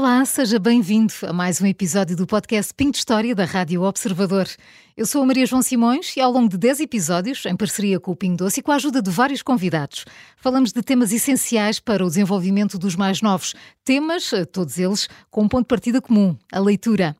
Olá, 0.00 0.24
seja 0.24 0.58
bem-vindo 0.58 1.12
a 1.28 1.30
mais 1.30 1.60
um 1.60 1.66
episódio 1.66 2.16
do 2.16 2.26
podcast 2.26 2.72
Pinto 2.72 2.96
História 2.96 3.34
da 3.34 3.44
Rádio 3.44 3.82
Observador. 3.82 4.48
Eu 4.96 5.04
sou 5.04 5.20
a 5.20 5.26
Maria 5.26 5.44
João 5.44 5.60
Simões 5.60 6.16
e 6.16 6.22
ao 6.22 6.32
longo 6.32 6.48
de 6.48 6.56
10 6.56 6.80
episódios, 6.80 7.44
em 7.44 7.54
parceria 7.54 8.00
com 8.00 8.12
o 8.12 8.16
Pingo 8.16 8.38
Doce 8.38 8.60
e 8.60 8.62
com 8.62 8.72
a 8.72 8.76
ajuda 8.76 9.02
de 9.02 9.10
vários 9.10 9.42
convidados, 9.42 10.06
falamos 10.38 10.72
de 10.72 10.80
temas 10.80 11.12
essenciais 11.12 11.78
para 11.78 12.02
o 12.02 12.08
desenvolvimento 12.08 12.78
dos 12.78 12.96
mais 12.96 13.20
novos. 13.20 13.54
Temas, 13.84 14.32
eh, 14.32 14.46
todos 14.46 14.78
eles, 14.78 15.06
com 15.30 15.42
um 15.42 15.48
ponto 15.48 15.64
de 15.64 15.68
partida 15.68 16.00
comum, 16.00 16.34
a 16.50 16.58
leitura. 16.58 17.14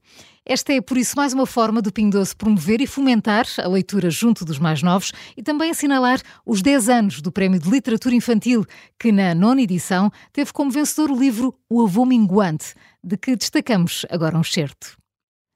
Esta 0.53 0.73
é, 0.73 0.81
por 0.81 0.99
isso, 0.99 1.17
mais 1.17 1.33
uma 1.33 1.47
forma 1.47 1.81
do 1.81 1.93
Pingo 1.93 2.11
Doce 2.11 2.35
promover 2.35 2.81
e 2.81 2.87
fomentar 2.89 3.47
a 3.57 3.69
leitura 3.69 4.11
junto 4.11 4.45
dos 4.45 4.59
mais 4.59 4.83
novos 4.83 5.13
e 5.37 5.45
também 5.45 5.71
assinalar 5.71 6.21
os 6.45 6.61
10 6.61 6.89
anos 6.89 7.23
do 7.23 7.31
Prémio 7.31 7.61
de 7.61 7.71
Literatura 7.71 8.17
Infantil, 8.17 8.67
que 8.99 9.13
na 9.13 9.33
nona 9.33 9.63
edição 9.63 10.11
teve 10.33 10.53
como 10.53 10.69
vencedor 10.69 11.13
o 11.13 11.17
livro 11.17 11.55
O 11.71 11.81
Avô 11.81 12.05
Minguante, 12.05 12.75
de 13.01 13.17
que 13.17 13.37
destacamos 13.37 14.05
agora 14.11 14.37
um 14.37 14.43
certo. 14.43 14.99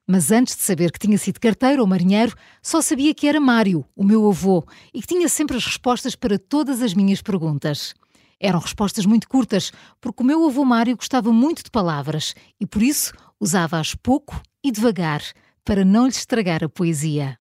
Mas 0.07 0.31
antes 0.31 0.55
de 0.55 0.61
saber 0.61 0.93
que 0.93 0.99
tinha 0.99 1.17
sido 1.17 1.41
carteiro 1.41 1.81
ou 1.81 1.87
marinheiro, 1.89 2.33
só 2.63 2.81
sabia 2.81 3.13
que 3.13 3.27
era 3.27 3.41
Mário, 3.41 3.83
o 3.97 4.03
meu 4.05 4.25
avô, 4.29 4.65
e 4.93 5.01
que 5.01 5.07
tinha 5.07 5.27
sempre 5.27 5.57
as 5.57 5.65
respostas 5.65 6.15
para 6.15 6.39
todas 6.39 6.81
as 6.81 6.93
minhas 6.93 7.21
perguntas. 7.21 7.93
Eram 8.39 8.59
respostas 8.59 9.05
muito 9.05 9.27
curtas, 9.27 9.73
porque 9.99 10.23
o 10.23 10.25
meu 10.25 10.45
avô 10.45 10.63
Mário 10.63 10.95
gostava 10.95 11.33
muito 11.33 11.65
de 11.65 11.69
palavras 11.69 12.33
e, 12.61 12.65
por 12.65 12.81
isso, 12.81 13.11
usava-as 13.41 13.93
pouco 13.93 14.41
e 14.65 14.71
devagar, 14.71 15.21
para 15.63 15.85
não 15.85 16.05
lhe 16.05 16.11
estragar 16.11 16.63
a 16.63 16.67
poesia. 16.67 17.37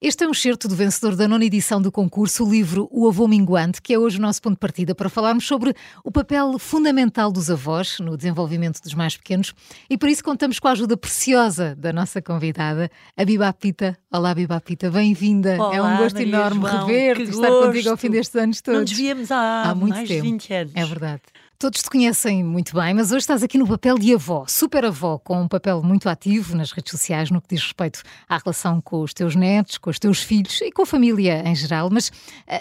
Este 0.00 0.24
é 0.24 0.26
um 0.26 0.30
excerto 0.30 0.66
do 0.66 0.74
vencedor 0.74 1.14
da 1.14 1.28
nona 1.28 1.44
edição 1.44 1.80
do 1.80 1.92
concurso, 1.92 2.42
o 2.42 2.50
livro 2.50 2.88
O 2.90 3.06
Avô 3.06 3.28
Minguante, 3.28 3.82
que 3.82 3.92
é 3.92 3.98
hoje 3.98 4.16
o 4.16 4.20
nosso 4.20 4.40
ponto 4.40 4.54
de 4.54 4.60
partida 4.60 4.94
para 4.94 5.10
falarmos 5.10 5.46
sobre 5.46 5.74
o 6.02 6.10
papel 6.10 6.58
fundamental 6.58 7.30
dos 7.30 7.50
avós 7.50 7.98
no 8.00 8.16
desenvolvimento 8.16 8.80
dos 8.80 8.94
mais 8.94 9.14
pequenos 9.14 9.52
e 9.90 9.98
por 9.98 10.08
isso 10.08 10.24
contamos 10.24 10.58
com 10.58 10.68
a 10.68 10.72
ajuda 10.72 10.96
preciosa 10.96 11.74
da 11.76 11.92
nossa 11.92 12.22
convidada, 12.22 12.90
a 13.14 13.24
Biba 13.26 13.52
Pita. 13.52 13.98
Olá, 14.10 14.34
Biba 14.34 14.58
Pita, 14.58 14.90
bem-vinda. 14.90 15.56
É 15.56 15.82
um 15.82 15.98
gosto 15.98 16.16
Maria 16.16 16.28
enorme 16.28 16.66
rever-te 16.66 17.30
estar 17.30 17.48
contigo 17.50 17.90
ao 17.90 17.96
fim 17.98 18.08
destes 18.08 18.36
anos 18.36 18.62
todos. 18.62 18.76
Não 18.76 18.82
nos 18.84 18.92
víamos 18.92 19.30
há, 19.30 19.64
há 19.64 19.74
muito 19.74 19.96
mais 19.96 20.08
tempo. 20.08 20.22
de 20.22 20.30
20 20.30 20.54
anos. 20.54 20.72
É 20.74 20.84
verdade. 20.86 21.22
Todos 21.58 21.82
te 21.82 21.88
conhecem 21.88 22.42
muito 22.42 22.74
bem, 22.74 22.92
mas 22.92 23.10
hoje 23.10 23.20
estás 23.20 23.42
aqui 23.42 23.56
no 23.56 23.66
papel 23.66 23.96
de 23.96 24.12
avó, 24.12 24.44
super 24.48 24.84
avó, 24.84 25.18
com 25.18 25.42
um 25.42 25.48
papel 25.48 25.82
muito 25.82 26.08
ativo 26.08 26.56
nas 26.56 26.72
redes 26.72 26.90
sociais 26.90 27.30
no 27.30 27.40
que 27.40 27.54
diz 27.54 27.62
respeito 27.62 28.02
à 28.28 28.38
relação 28.38 28.80
com 28.80 29.00
os 29.02 29.14
teus 29.14 29.36
netos, 29.36 29.78
com 29.78 29.88
os 29.88 29.98
teus 29.98 30.20
filhos 30.22 30.60
e 30.60 30.72
com 30.72 30.82
a 30.82 30.86
família 30.86 31.42
em 31.46 31.54
geral. 31.54 31.88
Mas 31.90 32.08
uh, 32.08 32.12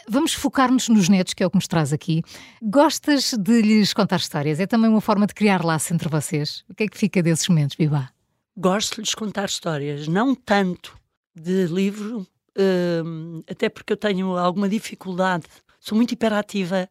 vamos 0.07 0.33
focar-nos 0.33 0.89
nos 0.89 1.09
netos, 1.09 1.33
que 1.33 1.43
é 1.43 1.45
o 1.45 1.49
que 1.49 1.57
nos 1.57 1.67
traz 1.67 1.91
aqui. 1.91 2.21
Gostas 2.61 3.33
de 3.33 3.61
lhes 3.61 3.93
contar 3.93 4.17
histórias? 4.17 4.59
É 4.59 4.67
também 4.67 4.89
uma 4.89 5.01
forma 5.01 5.25
de 5.25 5.33
criar 5.33 5.65
laço 5.65 5.93
entre 5.93 6.07
vocês? 6.07 6.63
O 6.69 6.75
que 6.75 6.83
é 6.83 6.87
que 6.87 6.97
fica 6.97 7.21
desses 7.21 7.47
momentos, 7.47 7.75
Bibá? 7.75 8.11
Gosto 8.55 8.95
de 8.95 9.01
lhes 9.01 9.15
contar 9.15 9.45
histórias, 9.45 10.07
não 10.07 10.35
tanto 10.35 10.95
de 11.35 11.65
livro, 11.65 12.27
uh, 12.57 13.43
até 13.49 13.69
porque 13.69 13.93
eu 13.93 13.97
tenho 13.97 14.37
alguma 14.37 14.69
dificuldade, 14.69 15.45
sou 15.79 15.95
muito 15.95 16.11
hiperativa 16.11 16.87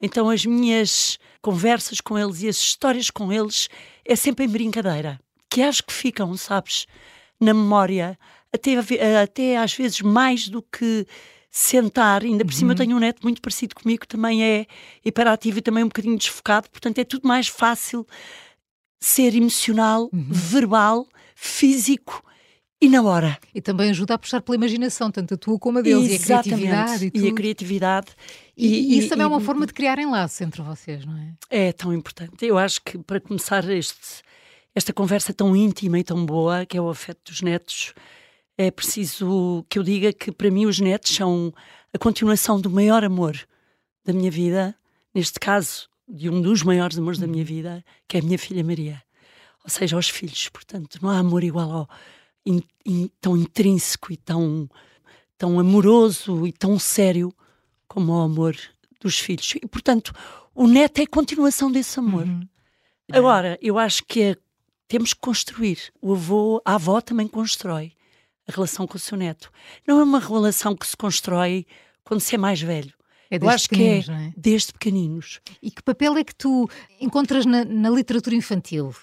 então 0.00 0.30
as 0.30 0.44
minhas 0.44 1.18
conversas 1.42 2.00
com 2.00 2.18
eles 2.18 2.42
e 2.42 2.48
as 2.48 2.56
histórias 2.56 3.10
com 3.10 3.32
eles 3.32 3.68
é 4.04 4.16
sempre 4.16 4.44
em 4.44 4.48
brincadeira, 4.48 5.20
que 5.48 5.62
acho 5.62 5.84
que 5.84 5.92
ficam, 5.92 6.36
sabes, 6.36 6.86
na 7.40 7.54
memória, 7.54 8.18
até, 8.52 8.76
até 9.22 9.56
às 9.56 9.74
vezes 9.74 10.00
mais 10.00 10.48
do 10.48 10.62
que 10.62 11.06
sentar, 11.50 12.22
ainda 12.22 12.44
por 12.44 12.52
uhum. 12.52 12.58
cima 12.58 12.72
eu 12.72 12.76
tenho 12.76 12.96
um 12.96 13.00
neto 13.00 13.22
muito 13.22 13.42
parecido 13.42 13.74
comigo, 13.74 14.06
também 14.06 14.42
é 14.42 14.66
hiperativo 15.04 15.58
e 15.58 15.62
também 15.62 15.82
um 15.82 15.88
bocadinho 15.88 16.16
desfocado, 16.16 16.70
portanto 16.70 16.98
é 16.98 17.04
tudo 17.04 17.26
mais 17.26 17.48
fácil 17.48 18.06
ser 19.00 19.34
emocional, 19.34 20.08
uhum. 20.12 20.28
verbal, 20.30 21.06
físico 21.34 22.22
e 22.80 22.88
na 22.88 23.02
hora. 23.02 23.38
E 23.54 23.60
também 23.60 23.90
ajuda 23.90 24.14
a 24.14 24.18
puxar 24.18 24.40
pela 24.40 24.56
imaginação, 24.56 25.10
tanto 25.10 25.34
a 25.34 25.36
tua 25.36 25.58
como 25.58 25.78
a 25.78 25.82
deles, 25.82 26.12
Exatamente. 26.12 26.64
e 26.64 26.68
a 26.68 26.70
criatividade. 26.70 27.12
E, 27.14 27.20
e 27.20 27.28
a 27.28 27.34
criatividade. 27.34 28.08
E, 28.60 28.94
e, 28.94 28.98
isso 28.98 29.08
também 29.08 29.24
é 29.24 29.28
uma 29.28 29.40
forma 29.40 29.66
de 29.66 29.72
criarem 29.72 30.10
laços 30.10 30.40
entre 30.40 30.60
vocês, 30.60 31.04
não 31.06 31.16
é? 31.16 31.34
É 31.48 31.72
tão 31.72 31.94
importante. 31.94 32.44
Eu 32.44 32.58
acho 32.58 32.82
que 32.82 32.98
para 32.98 33.20
começar 33.20 33.68
este, 33.70 34.22
esta 34.74 34.92
conversa 34.92 35.32
tão 35.32 35.56
íntima 35.56 35.98
e 35.98 36.04
tão 36.04 36.26
boa, 36.26 36.66
que 36.66 36.76
é 36.76 36.80
o 36.80 36.90
afeto 36.90 37.30
dos 37.30 37.40
netos, 37.40 37.94
é 38.58 38.70
preciso 38.70 39.64
que 39.68 39.78
eu 39.78 39.82
diga 39.82 40.12
que 40.12 40.30
para 40.30 40.50
mim 40.50 40.66
os 40.66 40.78
netos 40.78 41.14
são 41.14 41.54
a 41.94 41.98
continuação 41.98 42.60
do 42.60 42.68
maior 42.68 43.02
amor 43.02 43.34
da 44.04 44.12
minha 44.12 44.30
vida, 44.30 44.76
neste 45.14 45.40
caso, 45.40 45.88
de 46.06 46.28
um 46.28 46.42
dos 46.42 46.62
maiores 46.62 46.98
amores 46.98 47.18
da 47.18 47.26
minha 47.26 47.42
uhum. 47.42 47.48
vida, 47.48 47.84
que 48.06 48.18
é 48.18 48.20
a 48.20 48.22
minha 48.22 48.38
filha 48.38 48.62
Maria. 48.62 49.02
Ou 49.64 49.70
seja, 49.70 49.96
aos 49.96 50.08
filhos. 50.08 50.48
Portanto, 50.50 50.98
não 51.00 51.08
há 51.08 51.18
amor 51.18 51.42
igual 51.42 51.70
ao 51.70 51.88
in, 52.44 52.62
in, 52.84 53.10
tão 53.20 53.36
intrínseco 53.36 54.12
e 54.12 54.16
tão, 54.16 54.68
tão 55.38 55.58
amoroso 55.58 56.46
e 56.46 56.52
tão 56.52 56.78
sério 56.78 57.32
como 57.90 58.12
o 58.12 58.20
amor 58.20 58.56
dos 59.00 59.18
filhos. 59.18 59.52
E, 59.56 59.66
portanto, 59.66 60.14
o 60.54 60.68
neto 60.68 61.00
é 61.00 61.02
a 61.02 61.08
continuação 61.08 61.72
desse 61.72 61.98
amor. 61.98 62.24
Uhum. 62.24 62.46
Agora, 63.10 63.58
eu 63.60 63.80
acho 63.80 64.04
que 64.04 64.22
é, 64.22 64.36
temos 64.86 65.12
que 65.12 65.18
construir. 65.20 65.92
O 66.00 66.12
avô, 66.12 66.62
a 66.64 66.76
avó 66.76 67.00
também 67.00 67.26
constrói 67.26 67.92
a 68.46 68.52
relação 68.52 68.86
com 68.86 68.96
o 68.96 69.00
seu 69.00 69.18
neto. 69.18 69.50
Não 69.84 69.98
é 69.98 70.04
uma 70.04 70.20
relação 70.20 70.76
que 70.76 70.86
se 70.86 70.96
constrói 70.96 71.66
quando 72.04 72.20
se 72.20 72.36
é 72.36 72.38
mais 72.38 72.60
velho. 72.60 72.94
É 73.28 73.38
eu 73.38 73.48
acho 73.48 73.68
que 73.68 73.82
é, 73.82 73.98
é, 73.98 74.32
desde 74.36 74.72
pequeninos. 74.72 75.40
E 75.60 75.68
que 75.68 75.82
papel 75.82 76.16
é 76.16 76.22
que 76.22 76.34
tu 76.34 76.70
encontras 77.00 77.44
na, 77.44 77.64
na 77.64 77.90
literatura 77.90 78.36
infantil? 78.36 78.94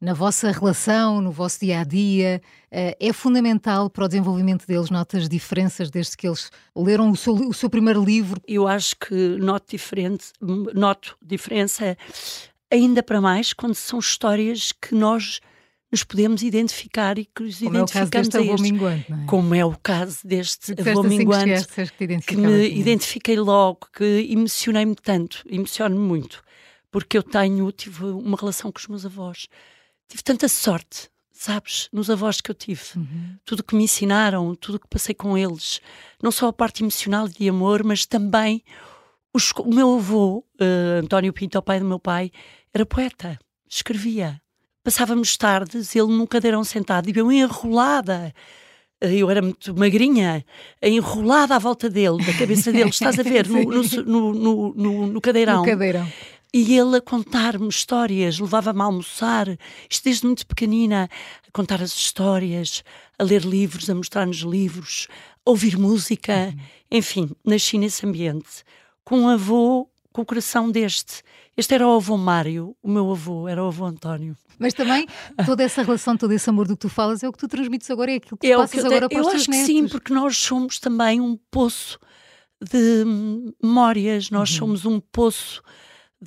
Na 0.00 0.12
vossa 0.12 0.50
relação, 0.50 1.20
no 1.20 1.30
vosso 1.30 1.60
dia 1.60 1.80
a 1.80 1.84
dia, 1.84 2.42
eh, 2.70 2.96
é 3.00 3.12
fundamental 3.12 3.88
para 3.88 4.04
o 4.04 4.08
desenvolvimento 4.08 4.66
deles? 4.66 4.90
Notas 4.90 5.28
diferenças 5.28 5.90
desde 5.90 6.16
que 6.16 6.26
eles 6.26 6.50
leram 6.74 7.10
o 7.10 7.16
seu, 7.16 7.34
o 7.34 7.54
seu 7.54 7.70
primeiro 7.70 8.04
livro? 8.04 8.40
Eu 8.46 8.68
acho 8.68 8.94
que 8.96 9.14
noto, 9.38 9.70
diferente, 9.70 10.26
noto 10.40 11.16
diferença 11.22 11.96
ainda 12.70 13.02
para 13.02 13.20
mais 13.20 13.52
quando 13.52 13.74
são 13.74 13.98
histórias 13.98 14.70
que 14.72 14.94
nós 14.94 15.40
nos 15.90 16.02
podemos 16.02 16.42
identificar 16.42 17.16
e 17.16 17.24
que 17.24 17.44
nos 17.44 17.58
Como 17.60 17.76
identificamos 17.76 17.88
é 17.94 18.02
o 18.02 18.10
caso 18.10 18.10
deste 18.10 18.36
avô 18.36 18.62
minguante, 18.62 19.12
é? 19.12 19.26
Como 19.26 19.54
é 19.54 19.64
o 19.64 19.76
caso 19.78 20.18
deste 20.24 20.72
avô 20.72 21.00
assim 21.00 21.08
minguante, 21.08 21.66
que, 21.96 22.18
que, 22.18 22.36
me 22.36 22.68
identifiquei 22.68 23.38
logo, 23.38 23.88
que 23.96 24.28
emocionei-me 24.30 24.96
tanto, 24.96 25.42
emociono-me 25.48 26.00
muito, 26.00 26.42
porque 26.90 27.16
eu 27.16 27.22
tenho, 27.22 27.70
tive 27.70 28.04
uma 28.04 28.36
relação 28.36 28.70
com 28.72 28.78
os 28.78 28.88
meus 28.88 29.06
avós 29.06 29.46
tive 30.08 30.22
tanta 30.22 30.48
sorte, 30.48 31.10
sabes, 31.32 31.88
nos 31.92 32.10
avós 32.10 32.40
que 32.40 32.50
eu 32.50 32.54
tive. 32.54 32.82
Uhum. 32.96 33.36
Tudo 33.44 33.62
que 33.62 33.74
me 33.76 33.84
ensinaram, 33.84 34.54
tudo 34.54 34.80
que 34.80 34.88
passei 34.88 35.14
com 35.14 35.36
eles. 35.36 35.80
Não 36.22 36.30
só 36.30 36.48
a 36.48 36.52
parte 36.52 36.82
emocional 36.82 37.28
de 37.28 37.48
amor, 37.48 37.84
mas 37.84 38.06
também 38.06 38.62
os, 39.32 39.52
o 39.58 39.72
meu 39.72 39.96
avô, 39.96 40.44
uh, 40.60 41.02
António 41.02 41.32
Pinto, 41.32 41.58
o 41.58 41.62
pai 41.62 41.78
do 41.78 41.84
meu 41.84 41.98
pai, 41.98 42.30
era 42.72 42.86
poeta, 42.86 43.38
escrevia. 43.68 44.40
Passávamos 44.82 45.36
tardes, 45.36 45.94
ele 45.94 46.08
num 46.08 46.26
cadeirão 46.26 46.64
sentado 46.64 47.08
e 47.08 47.18
eu 47.18 47.30
enrolada. 47.30 48.32
Eh, 49.00 49.16
eu 49.16 49.30
era 49.30 49.42
muito 49.42 49.76
magrinha, 49.76 50.44
enrolada 50.82 51.56
à 51.56 51.58
volta 51.58 51.90
dele, 51.90 52.24
da 52.24 52.32
cabeça 52.32 52.72
dele, 52.72 52.88
estás 52.90 53.18
a 53.18 53.22
ver, 53.22 53.46
no, 53.48 53.62
no, 53.62 53.82
no, 54.32 54.74
no, 54.74 55.06
no 55.08 55.20
cadeirão. 55.20 55.58
No 55.58 55.64
cadeirão. 55.66 56.08
E 56.56 56.74
ele 56.74 56.96
a 56.96 57.02
contar-me 57.02 57.68
histórias, 57.68 58.38
levava-me 58.38 58.80
a 58.80 58.84
almoçar, 58.84 59.46
isto 59.90 60.04
desde 60.04 60.24
muito 60.24 60.46
pequenina, 60.46 61.06
a 61.46 61.50
contar 61.52 61.82
as 61.82 61.92
histórias, 61.92 62.82
a 63.18 63.22
ler 63.22 63.42
livros, 63.42 63.90
a 63.90 63.94
mostrar-nos 63.94 64.38
livros, 64.38 65.06
a 65.44 65.50
ouvir 65.50 65.76
música, 65.76 66.32
uhum. 66.32 66.58
enfim, 66.90 67.30
nasci 67.44 67.76
nesse 67.76 68.06
ambiente. 68.06 68.64
Com 69.04 69.20
um 69.20 69.28
avô 69.28 69.86
com 70.14 70.22
o 70.22 70.24
coração 70.24 70.70
deste. 70.70 71.22
Este 71.58 71.74
era 71.74 71.86
o 71.86 71.94
avô 71.94 72.16
Mário, 72.16 72.74
o 72.82 72.88
meu 72.88 73.10
avô, 73.10 73.46
era 73.46 73.62
o 73.62 73.66
avô 73.66 73.84
António. 73.84 74.34
Mas 74.58 74.72
também 74.72 75.06
toda 75.44 75.62
essa 75.62 75.82
relação, 75.82 76.16
todo 76.16 76.32
esse 76.32 76.48
amor 76.48 76.66
do 76.66 76.74
que 76.74 76.80
tu 76.80 76.88
falas 76.88 77.22
é 77.22 77.28
o 77.28 77.32
que 77.32 77.38
tu 77.38 77.48
transmites 77.48 77.90
agora, 77.90 78.12
é 78.12 78.14
aquilo 78.14 78.38
que 78.38 78.46
é 78.46 78.54
tu 78.54 78.60
passas 78.60 78.80
que 78.80 78.86
agora 78.86 79.10
para 79.10 79.18
eu 79.18 79.20
os 79.20 79.28
teus 79.28 79.42
acho 79.42 79.50
netos. 79.50 79.66
que 79.66 79.72
sim, 79.74 79.88
porque 79.88 80.14
nós 80.14 80.38
somos 80.38 80.78
também 80.78 81.20
um 81.20 81.38
poço 81.50 81.98
de 82.62 83.04
memórias, 83.62 84.30
nós 84.30 84.52
uhum. 84.52 84.56
somos 84.56 84.86
um 84.86 84.98
poço 84.98 85.60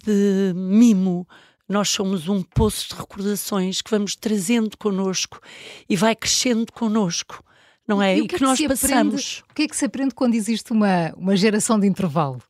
de 0.03 0.53
mimo, 0.55 1.27
nós 1.67 1.89
somos 1.89 2.27
um 2.27 2.41
poço 2.41 2.89
de 2.89 2.95
recordações 2.95 3.81
que 3.81 3.91
vamos 3.91 4.15
trazendo 4.15 4.75
connosco 4.77 5.39
e 5.87 5.95
vai 5.95 6.15
crescendo 6.15 6.71
connosco, 6.71 7.43
não 7.87 8.01
é? 8.01 8.17
E, 8.17 8.21
e 8.21 8.27
que, 8.27 8.35
é 8.35 8.37
que, 8.39 8.43
nós 8.43 8.59
passamos. 8.59 9.41
Aprende, 9.41 9.43
o 9.51 9.53
que 9.53 9.61
é 9.61 9.67
que 9.67 9.77
se 9.77 9.85
aprende 9.85 10.15
quando 10.15 10.33
existe 10.33 10.71
uma, 10.71 11.13
uma 11.15 11.35
geração 11.35 11.79
de 11.79 11.85
intervalo? 11.85 12.41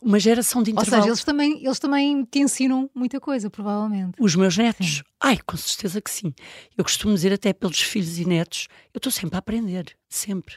Uma 0.00 0.18
geração 0.20 0.62
de 0.62 0.70
intervalo. 0.70 0.96
Ou 0.96 1.02
seja, 1.02 1.12
eles 1.12 1.24
também, 1.24 1.64
eles 1.64 1.78
também 1.78 2.24
te 2.24 2.38
ensinam 2.38 2.88
muita 2.94 3.20
coisa, 3.20 3.50
provavelmente. 3.50 4.12
Os 4.18 4.34
meus 4.34 4.56
netos? 4.56 4.98
Sim. 4.98 5.02
Ai, 5.20 5.38
com 5.44 5.56
certeza 5.56 6.00
que 6.00 6.10
sim. 6.10 6.32
Eu 6.76 6.84
costumo 6.84 7.14
dizer 7.14 7.32
até 7.32 7.52
pelos 7.52 7.80
filhos 7.80 8.18
e 8.18 8.24
netos, 8.24 8.68
eu 8.94 8.98
estou 8.98 9.10
sempre 9.10 9.36
a 9.36 9.38
aprender, 9.40 9.96
sempre. 10.08 10.54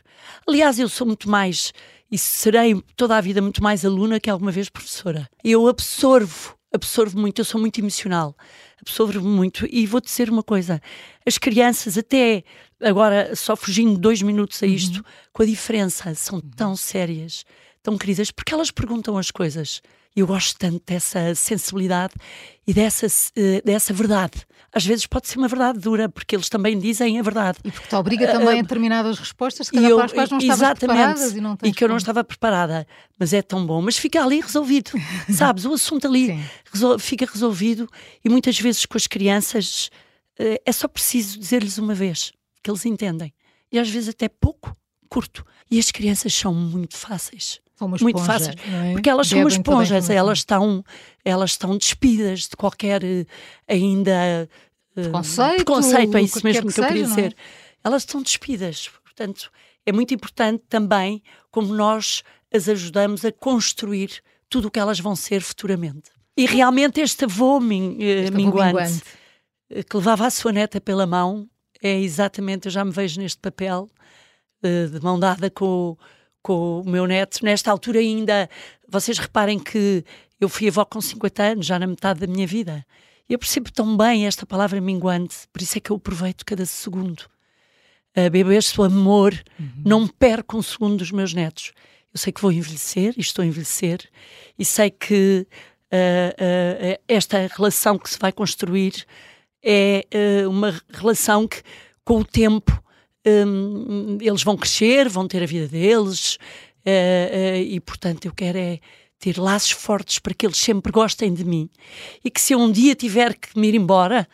Aliás, 0.48 0.78
eu 0.78 0.88
sou 0.88 1.08
muito 1.08 1.30
mais 1.30 1.74
e 2.12 2.18
serei 2.18 2.80
toda 2.96 3.18
a 3.18 3.22
vida 3.22 3.42
muito 3.42 3.64
mais 3.64 3.84
aluna 3.84 4.20
que 4.20 4.30
alguma 4.30 4.52
vez 4.52 4.70
professora. 4.70 5.28
Eu 5.44 5.68
absorvo 5.68 6.56
absorvo 6.74 7.20
muito, 7.20 7.40
eu 7.40 7.46
sou 7.46 7.60
muito 7.60 7.80
emocional, 7.80 8.36
absorvo 8.80 9.28
muito. 9.28 9.68
E 9.70 9.86
vou-te 9.86 10.06
dizer 10.06 10.30
uma 10.30 10.44
coisa: 10.44 10.82
as 11.26 11.38
crianças, 11.38 11.98
até 11.98 12.44
agora, 12.82 13.36
só 13.36 13.56
fugindo 13.56 14.00
dois 14.00 14.22
minutos 14.22 14.62
a 14.64 14.66
isto, 14.66 14.98
uhum. 14.98 15.04
com 15.34 15.44
a 15.44 15.46
diferença, 15.46 16.16
são 16.16 16.40
uhum. 16.40 16.50
tão 16.56 16.76
sérias, 16.76 17.46
tão 17.84 17.98
queridas, 17.98 18.32
porque 18.32 18.54
elas 18.54 18.72
perguntam 18.72 19.18
as 19.18 19.32
coisas. 19.32 19.82
E 20.16 20.20
eu 20.20 20.28
gosto 20.28 20.58
tanto 20.58 20.82
dessa 20.86 21.34
sensibilidade 21.36 22.14
e 22.68 22.74
dessa, 22.74 23.08
uh, 23.08 23.66
dessa 23.66 23.94
verdade. 23.94 24.46
Às 24.74 24.86
vezes 24.86 25.06
pode 25.06 25.28
ser 25.28 25.38
uma 25.38 25.48
verdade 25.48 25.80
dura, 25.80 26.10
porque 26.10 26.36
eles 26.36 26.50
também 26.50 26.78
dizem 26.78 27.18
a 27.20 27.22
verdade. 27.22 27.60
E 27.64 27.72
porque 27.72 27.88
te 27.88 27.96
obriga 27.96 28.28
também 28.28 28.56
uh, 28.56 28.60
a 28.60 28.62
determinadas 28.62 29.18
respostas, 29.20 29.70
que 29.70 29.78
eu, 29.78 29.98
para 29.98 30.06
as 30.06 30.12
quais 30.14 30.30
não 30.30 30.38
estavas 30.38 30.80
preparadas 30.80 31.32
e 31.34 31.42
não 31.42 31.58
E 31.64 31.74
que 31.74 31.84
eu 31.84 31.88
não 31.88 31.98
estava 31.98 32.24
preparada. 32.24 32.86
Mas 33.18 33.34
é 33.34 33.42
tão 33.42 33.66
bom. 33.66 33.82
Mas 33.82 33.98
fica 33.98 34.22
ali 34.22 34.42
resolvido. 34.42 34.92
Sabes? 35.30 35.66
O 35.66 35.74
assunto 35.74 36.08
ali 36.08 36.40
resol 36.72 37.00
fica 37.00 37.26
resolvido 37.26 37.88
e 38.24 38.30
muitas 38.30 38.60
vezes 38.60 38.86
com 38.86 38.98
as 38.98 39.08
crianças 39.08 39.90
uh, 40.40 40.60
é 40.66 40.72
só 40.72 40.88
preciso 40.88 41.40
dizer-lhes 41.40 41.78
uma 41.78 41.94
vez 41.94 42.34
que 42.62 42.70
eles 42.70 42.86
entendem. 42.86 43.34
E 43.72 43.80
às 43.80 43.90
vezes 43.90 44.10
até 44.10 44.28
pouco, 44.28 44.76
curto. 45.10 45.46
E 45.70 45.80
as 45.80 45.90
crianças 45.90 46.34
são 46.34 46.54
muito 46.54 46.98
fáceis 46.98 47.62
esponja, 47.86 48.04
muito 48.04 48.20
fáceis, 48.24 48.56
é? 48.56 48.94
porque 48.94 49.10
elas 49.10 49.30
Bebem 49.30 49.50
são 49.50 49.58
esponjas, 49.58 50.10
elas 50.10 50.38
estão, 50.40 50.84
elas 51.24 51.52
estão 51.52 51.78
despidas 51.78 52.42
de 52.42 52.56
qualquer 52.56 53.04
eh, 53.04 53.26
ainda 53.68 54.50
preconceito, 54.94 55.56
preconceito 55.56 56.18
é 56.18 56.22
isso 56.22 56.42
mesmo 56.44 56.68
que, 56.68 56.74
que, 56.74 56.80
eu 56.80 56.88
queria 56.88 57.08
seja, 57.08 57.16
dizer. 57.16 57.36
É? 57.38 57.88
Elas 57.88 58.04
estão 58.04 58.22
despidas, 58.22 58.90
portanto, 59.04 59.52
é 59.86 59.92
muito 59.92 60.14
importante 60.14 60.64
também 60.70 61.22
como 61.50 61.74
nós 61.74 62.24
as 62.54 62.68
ajudamos 62.68 63.24
a 63.26 63.32
construir 63.32 64.22
tudo 64.50 64.68
o 64.68 64.72
que 64.72 64.80
elas 64.80 65.00
vão 65.00 65.16
ser 65.16 65.42
futuramente. 65.42 66.12
E 66.36 66.46
realmente 66.46 67.00
este 67.00 67.26
avô 67.26 67.60
min, 67.60 67.98
eh, 68.00 68.24
este 68.24 68.36
minguante, 68.36 68.70
avô 68.70 68.80
minguante 68.80 69.04
eh, 69.70 69.84
que 69.84 69.96
levava 69.98 70.28
a 70.28 70.30
sua 70.30 70.52
neta 70.52 70.80
pela 70.80 71.06
mão 71.06 71.48
é 71.82 72.00
exatamente, 72.00 72.68
eu 72.68 72.72
já 72.72 72.86
me 72.86 72.92
vejo 72.92 73.20
neste 73.20 73.40
papel, 73.40 73.90
de 74.64 75.00
mão 75.02 75.20
dada 75.20 75.50
com 75.50 75.98
com 76.42 76.82
o 76.82 76.90
meu 76.90 77.06
neto. 77.06 77.44
Nesta 77.44 77.72
altura 77.72 78.00
ainda, 78.00 78.50
vocês 78.88 79.18
reparem 79.18 79.60
que 79.60 80.04
eu 80.40 80.50
fui 80.50 80.68
avó 80.68 80.84
com 80.84 81.00
50 81.00 81.44
anos, 81.44 81.66
já 81.66 81.78
na 81.78 81.88
metade 81.88 82.20
da 82.20 82.28
minha 82.28 82.48
vida. 82.48 82.86
E 83.30 83.34
eu 83.34 83.40
percebo 83.40 83.72
tão 83.72 83.96
bem 83.96 84.26
esta 84.26 84.46
palavra 84.46 84.82
minguante, 84.82 85.48
por 85.54 85.62
isso 85.62 85.78
é 85.78 85.82
que 85.82 85.92
eu 85.92 85.96
aproveito 85.96 86.46
cada 86.46 86.66
segundo. 86.66 87.30
Beber 88.14 88.58
este 88.58 88.82
amor, 88.82 89.34
uhum. 89.58 89.72
não 89.86 90.08
perco 90.08 90.58
um 90.58 90.62
segundo 90.62 90.98
dos 90.98 91.12
meus 91.12 91.34
netos. 91.34 91.72
Eu 92.14 92.20
sei 92.20 92.34
que 92.34 92.42
vou 92.42 92.52
envelhecer 92.52 93.14
e 93.16 93.22
estou 93.22 93.42
a 93.44 93.46
envelhecer, 93.46 94.02
e 94.60 94.66
sei 94.66 94.90
que 94.90 95.48
uh, 95.48 96.96
uh, 96.96 97.02
esta 97.08 97.48
relação 97.56 97.98
que 97.98 98.10
se 98.10 98.20
vai 98.20 98.34
construir 98.34 99.06
é 99.64 100.04
uma 100.50 100.82
relação 100.90 101.48
que, 101.48 101.62
com 102.04 102.20
o 102.20 102.26
tempo, 102.26 102.84
um, 103.26 104.18
eles 104.22 104.44
vão 104.44 104.58
crescer, 104.58 105.08
vão 105.10 105.28
ter 105.28 105.44
a 105.44 105.46
vida 105.46 105.68
deles, 105.68 106.36
uh, 106.36 106.40
uh, 106.90 107.58
e 107.58 107.80
portanto 107.80 108.26
eu 108.26 108.34
quero 108.34 108.58
é 108.58 108.80
ter 109.20 109.38
laços 109.38 109.72
fortes 109.72 110.18
para 110.18 110.34
que 110.34 110.46
eles 110.46 110.58
sempre 110.58 110.92
gostem 110.92 111.32
de 111.32 111.46
mim 111.46 111.70
e 112.26 112.32
que 112.32 112.42
se 112.42 112.54
eu 112.54 112.60
um 112.60 112.72
dia 112.72 112.96
tiver 112.96 113.36
que 113.36 113.58
me 113.58 113.68
ir 113.68 113.76
embora 113.76 114.28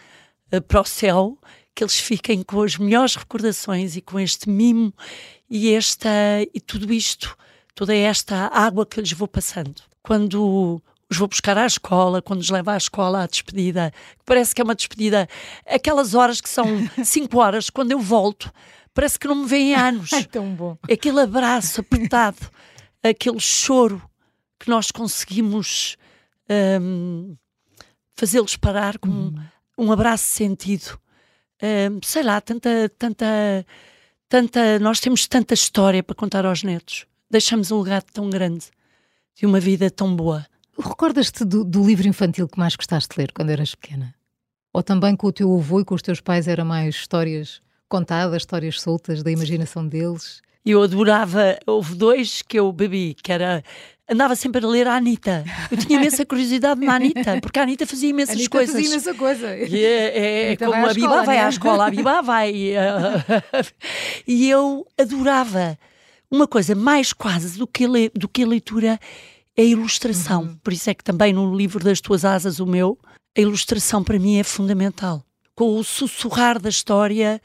uh, 0.53 0.61
para 0.61 0.81
o 0.81 0.85
céu, 0.85 1.37
que 1.75 1.83
eles 1.83 1.99
fiquem 1.99 2.41
com 2.41 2.61
as 2.61 2.77
melhores 2.77 3.15
recordações 3.15 3.95
e 3.95 4.01
com 4.01 4.19
este 4.19 4.49
mimo 4.49 4.93
e 5.49 5.73
esta 5.73 6.09
e 6.53 6.59
tudo 6.59 6.91
isto, 6.93 7.37
toda 7.75 7.93
esta 7.93 8.47
água 8.47 8.85
que 8.85 8.99
lhes 8.99 9.11
vou 9.11 9.27
passando. 9.27 9.81
Quando 10.01 10.81
os 11.09 11.17
vou 11.17 11.27
buscar 11.27 11.57
à 11.57 11.65
escola, 11.65 12.21
quando 12.21 12.41
os 12.41 12.49
levo 12.49 12.69
à 12.69 12.77
escola 12.77 13.23
à 13.23 13.27
despedida, 13.27 13.93
parece 14.25 14.53
que 14.53 14.61
é 14.61 14.63
uma 14.63 14.75
despedida, 14.75 15.27
aquelas 15.65 16.13
horas 16.13 16.41
que 16.41 16.49
são 16.49 16.65
cinco 17.03 17.39
horas, 17.39 17.69
quando 17.69 17.91
eu 17.91 17.99
volto, 17.99 18.51
parece 18.93 19.17
que 19.17 19.27
não 19.27 19.35
me 19.35 19.47
vêem 19.47 19.73
anos. 19.73 20.11
É 20.11 20.23
tão 20.23 20.53
bom. 20.53 20.77
Aquele 20.91 21.21
abraço 21.21 21.81
apertado, 21.81 22.49
aquele 23.01 23.39
choro 23.39 24.01
que 24.59 24.69
nós 24.69 24.91
conseguimos 24.91 25.95
um, 26.81 27.35
fazê-los 28.15 28.57
parar 28.57 28.97
com 28.97 29.09
hum. 29.09 29.35
um 29.77 29.91
abraço 29.91 30.25
sentido. 30.25 30.99
Um, 31.61 31.99
sei 32.03 32.23
lá, 32.23 32.41
tanta, 32.41 32.89
tanta, 32.97 33.65
tanta. 34.27 34.79
Nós 34.79 34.99
temos 34.99 35.27
tanta 35.27 35.53
história 35.53 36.03
para 36.03 36.15
contar 36.15 36.45
aos 36.45 36.63
netos. 36.63 37.05
Deixamos 37.29 37.71
um 37.71 37.81
legado 37.81 38.05
tão 38.11 38.29
grande 38.29 38.67
de 39.35 39.45
uma 39.45 39.59
vida 39.59 39.89
tão 39.89 40.15
boa. 40.15 40.45
Recordas-te 40.77 41.43
do, 41.43 41.63
do 41.63 41.85
livro 41.85 42.07
infantil 42.07 42.47
que 42.47 42.59
mais 42.59 42.75
gostaste 42.75 43.15
de 43.15 43.21
ler 43.21 43.31
quando 43.31 43.49
eras 43.49 43.73
pequena? 43.73 44.13
Ou 44.73 44.83
também 44.83 45.15
com 45.15 45.27
o 45.27 45.31
teu 45.31 45.53
avô 45.55 45.79
e 45.79 45.85
com 45.85 45.95
os 45.95 46.01
teus 46.01 46.21
pais 46.21 46.47
era 46.47 46.63
mais 46.63 46.95
histórias 46.95 47.61
contadas, 47.89 48.37
histórias 48.37 48.79
soltas 48.79 49.23
da 49.23 49.31
imaginação 49.31 49.87
deles. 49.87 50.41
Eu 50.65 50.83
adorava, 50.83 51.57
houve 51.65 51.95
dois 51.95 52.41
que 52.41 52.59
eu 52.59 52.71
bebi, 52.71 53.15
que 53.15 53.31
era 53.31 53.63
andava 54.09 54.35
sempre 54.35 54.63
a 54.63 54.67
ler 54.67 54.87
a 54.87 54.95
Anitta. 54.95 55.43
Eu 55.71 55.77
tinha 55.77 55.99
imensa 55.99 56.25
curiosidade 56.25 56.79
na 56.79 56.95
Anitta, 56.95 57.39
porque 57.41 57.59
a 57.59 57.63
Anitta 57.63 57.85
fazia 57.85 58.09
imensas 58.09 58.35
Anitta 58.35 58.49
coisas. 58.49 58.75
Fazia 58.75 58.89
imensa 58.89 59.13
coisa. 59.13 59.57
E 59.57 59.83
é, 59.83 60.17
é, 60.17 60.51
é 60.53 60.57
como 60.57 60.85
a 60.85 60.93
Biba 60.93 61.23
vai 61.23 61.39
à 61.39 61.49
escola, 61.49 61.87
a 61.87 61.89
Biba 61.89 62.21
vai. 62.21 62.53
e 64.27 64.49
eu 64.49 64.85
adorava. 64.97 65.77
Uma 66.29 66.45
coisa 66.45 66.75
mais 66.75 67.13
quase 67.13 67.57
do 67.57 67.65
que, 67.65 67.85
a, 67.85 67.89
do 68.13 68.27
que 68.27 68.43
a 68.43 68.47
leitura 68.47 68.99
é 69.57 69.63
a 69.63 69.65
ilustração. 69.65 70.43
Uhum. 70.43 70.57
Por 70.63 70.71
isso 70.71 70.89
é 70.89 70.93
que 70.93 71.03
também 71.03 71.33
no 71.33 71.53
livro 71.53 71.83
das 71.83 71.99
tuas 71.99 72.23
asas, 72.23 72.59
o 72.59 72.65
meu, 72.65 72.97
a 73.35 73.41
ilustração 73.41 74.03
para 74.03 74.19
mim 74.19 74.37
é 74.37 74.43
fundamental. 74.43 75.25
Com 75.55 75.75
o 75.75 75.83
sussurrar 75.83 76.61
da 76.61 76.69
história 76.69 77.41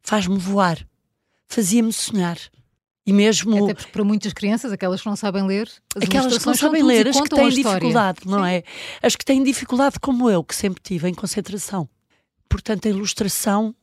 faz-me 0.00 0.38
voar, 0.38 0.86
fazia-me 1.48 1.92
sonhar. 1.92 2.38
E 3.04 3.12
mesmo. 3.12 3.64
Até 3.64 3.74
porque 3.74 3.92
para 3.92 4.04
muitas 4.04 4.32
crianças, 4.32 4.72
aquelas 4.72 5.00
que 5.00 5.06
não 5.06 5.16
sabem 5.16 5.46
ler, 5.46 5.70
as 5.94 6.02
aquelas 6.02 6.38
que 6.38 6.46
não 6.46 6.54
sabem 6.54 6.82
ler, 6.82 7.06
as 7.08 7.20
que 7.20 7.28
têm 7.28 7.48
dificuldade, 7.48 8.18
não 8.24 8.44
Sim. 8.44 8.50
é? 8.50 8.64
As 9.02 9.14
que 9.14 9.24
têm 9.24 9.42
dificuldade, 9.42 10.00
como 10.00 10.30
eu, 10.30 10.42
que 10.42 10.54
sempre 10.54 10.82
tive 10.82 11.08
em 11.08 11.14
concentração. 11.14 11.88
Portanto, 12.48 12.86
a 12.86 12.90
ilustração, 12.90 13.74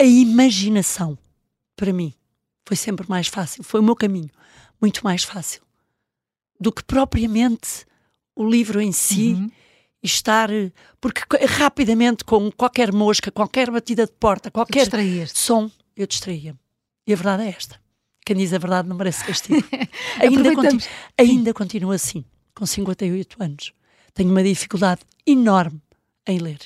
a 0.00 0.04
imaginação, 0.04 1.18
para 1.74 1.92
mim, 1.92 2.14
foi 2.64 2.76
sempre 2.76 3.08
mais 3.08 3.26
fácil. 3.26 3.64
Foi 3.64 3.80
o 3.80 3.82
meu 3.82 3.96
caminho, 3.96 4.30
muito 4.80 5.02
mais 5.02 5.24
fácil 5.24 5.67
do 6.60 6.72
que 6.72 6.82
propriamente 6.84 7.86
o 8.34 8.48
livro 8.48 8.80
em 8.80 8.92
si. 8.92 9.34
Uhum 9.34 9.50
estar. 10.02 10.48
Porque 11.00 11.22
rapidamente, 11.46 12.24
com 12.24 12.50
qualquer 12.52 12.92
mosca, 12.92 13.30
qualquer 13.30 13.70
batida 13.70 14.06
de 14.06 14.12
porta, 14.12 14.50
qualquer 14.50 14.88
som, 15.28 15.70
eu 15.96 16.06
distraía-me. 16.06 16.58
E 17.06 17.12
a 17.12 17.16
verdade 17.16 17.44
é 17.44 17.48
esta. 17.48 17.80
Quem 18.24 18.36
diz 18.36 18.52
a 18.52 18.58
verdade 18.58 18.88
não 18.88 18.96
merece 18.96 19.24
castigo. 19.24 19.66
ainda, 20.20 20.54
continu 20.54 20.82
ainda 21.16 21.54
continuo 21.54 21.92
assim, 21.92 22.24
com 22.54 22.66
58 22.66 23.42
anos. 23.42 23.72
Tenho 24.12 24.30
uma 24.30 24.42
dificuldade 24.42 25.00
enorme 25.26 25.80
em 26.26 26.38
ler 26.38 26.60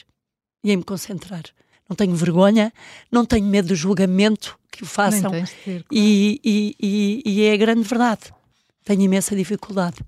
e 0.64 0.72
em 0.72 0.76
me 0.76 0.82
concentrar. 0.82 1.44
Não 1.88 1.94
tenho 1.94 2.14
vergonha, 2.14 2.72
não 3.10 3.24
tenho 3.24 3.46
medo 3.46 3.68
do 3.68 3.74
julgamento 3.74 4.58
que 4.70 4.82
o 4.82 4.86
façam. 4.86 5.30
Ter, 5.30 5.46
claro. 5.64 5.84
e, 5.92 6.40
e, 6.42 6.76
e, 6.80 7.22
e 7.24 7.42
é 7.44 7.52
a 7.52 7.56
grande 7.56 7.82
verdade. 7.82 8.32
Tenho 8.84 9.02
imensa 9.02 9.36
dificuldade 9.36 9.98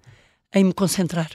em 0.52 0.64
me 0.64 0.74
concentrar. 0.74 1.30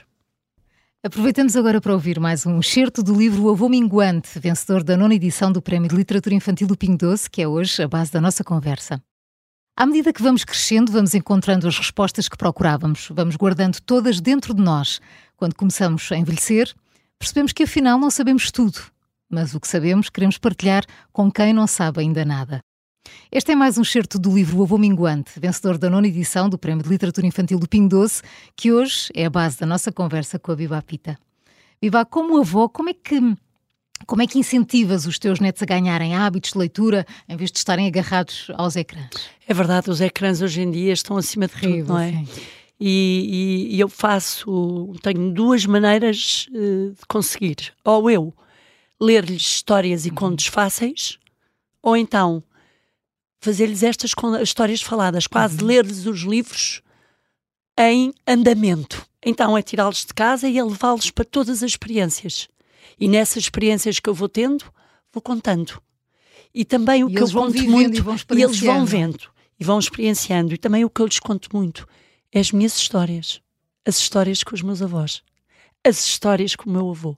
Aproveitamos 1.02 1.56
agora 1.56 1.80
para 1.80 1.94
ouvir 1.94 2.20
mais 2.20 2.44
um 2.44 2.60
excerto 2.60 3.02
do 3.02 3.14
livro 3.14 3.44
O 3.44 3.50
Avô 3.50 3.66
Minguante, 3.66 4.38
vencedor 4.38 4.84
da 4.84 4.94
nona 4.94 5.14
edição 5.14 5.50
do 5.50 5.62
Prémio 5.62 5.88
de 5.88 5.96
Literatura 5.96 6.34
Infantil 6.34 6.66
do 6.66 6.76
Pingo 6.76 6.98
Doce, 6.98 7.30
que 7.30 7.40
é 7.40 7.48
hoje 7.48 7.82
a 7.82 7.88
base 7.88 8.12
da 8.12 8.20
nossa 8.20 8.44
conversa. 8.44 9.02
À 9.74 9.86
medida 9.86 10.12
que 10.12 10.22
vamos 10.22 10.44
crescendo, 10.44 10.92
vamos 10.92 11.14
encontrando 11.14 11.66
as 11.66 11.78
respostas 11.78 12.28
que 12.28 12.36
procurávamos, 12.36 13.08
vamos 13.10 13.36
guardando 13.36 13.80
todas 13.80 14.20
dentro 14.20 14.52
de 14.52 14.60
nós. 14.60 15.00
Quando 15.34 15.54
começamos 15.54 16.12
a 16.12 16.16
envelhecer, 16.18 16.70
percebemos 17.18 17.52
que 17.52 17.62
afinal 17.62 17.98
não 17.98 18.10
sabemos 18.10 18.50
tudo, 18.50 18.78
mas 19.30 19.54
o 19.54 19.60
que 19.60 19.68
sabemos 19.68 20.10
queremos 20.10 20.36
partilhar 20.36 20.84
com 21.10 21.32
quem 21.32 21.54
não 21.54 21.66
sabe 21.66 22.00
ainda 22.00 22.22
nada. 22.22 22.60
Este 23.32 23.52
é 23.52 23.54
mais 23.54 23.78
um 23.78 23.84
certo 23.84 24.18
do 24.18 24.34
livro 24.34 24.58
O 24.58 24.62
Avô 24.62 24.76
Minguante, 24.76 25.38
vencedor 25.38 25.78
da 25.78 25.88
nona 25.88 26.08
edição 26.08 26.48
do 26.48 26.58
Prémio 26.58 26.82
de 26.82 26.88
Literatura 26.88 27.26
Infantil 27.26 27.58
do 27.58 27.68
Pingo 27.68 27.88
Doce, 27.88 28.22
que 28.56 28.72
hoje 28.72 29.08
é 29.14 29.24
a 29.26 29.30
base 29.30 29.58
da 29.58 29.66
nossa 29.66 29.92
conversa 29.92 30.38
com 30.38 30.52
a 30.52 30.56
Biba 30.56 30.82
Pita. 30.82 31.18
Biba, 31.80 32.04
como 32.04 32.38
avô, 32.38 32.68
como 32.68 32.90
é 32.90 32.94
que 32.94 33.20
como 34.06 34.22
é 34.22 34.26
que 34.26 34.38
incentivas 34.38 35.06
os 35.06 35.18
teus 35.18 35.40
netos 35.40 35.62
a 35.62 35.66
ganharem 35.66 36.16
hábitos 36.16 36.52
de 36.52 36.58
leitura 36.58 37.06
em 37.28 37.36
vez 37.36 37.52
de 37.52 37.58
estarem 37.58 37.86
agarrados 37.86 38.50
aos 38.54 38.74
ecrãs? 38.76 39.10
É 39.46 39.54
verdade, 39.54 39.90
os 39.90 40.00
ecrãs 40.00 40.40
hoje 40.40 40.62
em 40.62 40.70
dia 40.70 40.92
estão 40.92 41.16
acima 41.16 41.46
de 41.46 41.54
tudo, 41.54 41.88
não 41.88 41.98
é? 41.98 42.24
E, 42.80 43.68
e, 43.70 43.76
e, 43.76 43.80
eu 43.80 43.90
faço, 43.90 44.94
tenho 45.02 45.30
duas 45.32 45.66
maneiras 45.66 46.46
uh, 46.50 46.90
de 46.92 47.06
conseguir. 47.06 47.74
Ou 47.84 48.10
eu 48.10 48.34
ler-lhes 48.98 49.42
histórias 49.42 50.06
e 50.06 50.08
uhum. 50.08 50.14
contos 50.14 50.46
fáceis, 50.46 51.18
ou 51.82 51.94
então 51.96 52.42
fazer-lhes 53.40 53.82
estas 53.82 54.12
histórias 54.42 54.82
faladas, 54.82 55.26
quase 55.26 55.60
uhum. 55.60 55.66
ler-lhes 55.66 56.06
os 56.06 56.20
livros 56.20 56.82
em 57.78 58.12
andamento. 58.26 59.06
então 59.24 59.56
é 59.56 59.62
tirá-los 59.62 60.04
de 60.04 60.12
casa 60.12 60.48
e 60.48 60.58
é 60.58 60.64
levá-los 60.64 61.10
para 61.10 61.24
todas 61.24 61.62
as 61.62 61.70
experiências. 61.70 62.48
E 62.98 63.08
nessas 63.08 63.44
experiências 63.44 63.98
que 63.98 64.08
eu 64.08 64.14
vou 64.14 64.28
tendo, 64.28 64.64
vou 65.12 65.22
contando. 65.22 65.80
E 66.54 66.64
também 66.64 67.02
o 67.04 67.08
E 67.08 67.14
que 67.14 67.22
eu 67.22 67.30
conto 67.30 67.62
muito, 67.62 67.98
e 67.98 68.00
vão 68.00 68.16
e 68.16 68.42
eles 68.42 68.60
vão 68.60 68.84
vendo 68.84 69.30
e 69.58 69.64
vão 69.64 69.78
experienciando. 69.78 70.54
E 70.54 70.58
também 70.58 70.84
o 70.84 70.90
que 70.90 71.00
eu 71.00 71.06
lhes 71.06 71.18
conto 71.18 71.48
muito 71.54 71.86
é 72.32 72.40
as 72.40 72.50
minhas 72.50 72.76
histórias. 72.76 73.40
As 73.86 73.98
histórias 73.98 74.42
com 74.42 74.54
os 74.54 74.62
meus 74.62 74.82
avós. 74.82 75.22
As 75.84 76.04
histórias 76.04 76.56
com 76.56 76.68
o 76.68 76.72
meu 76.72 76.90
avô. 76.90 77.16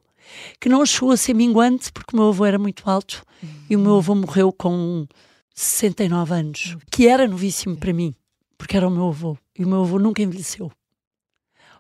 Que 0.61 0.69
não 0.69 0.85
chegou 0.85 1.13
a 1.13 1.17
ser 1.17 1.35
minguante 1.35 1.93
porque 1.93 2.15
o 2.15 2.19
meu 2.19 2.29
avô 2.29 2.45
era 2.45 2.59
muito 2.59 2.89
alto 2.89 3.25
e 3.69 3.77
o 3.77 3.79
meu 3.79 3.97
avô 3.97 4.15
morreu 4.15 4.53
com 4.53 5.07
69 5.55 6.35
anos, 6.35 6.77
que 6.91 7.07
era 7.07 7.29
novíssimo 7.29 7.77
para 7.77 7.93
mim, 7.93 8.15
porque 8.57 8.77
era 8.77 8.89
o 8.89 8.91
meu 8.91 9.09
avô. 9.09 9.39
E 9.59 9.65
o 9.65 9.69
meu 9.69 9.83
avô 9.83 9.99
nunca 9.99 10.23
envelheceu. 10.23 10.73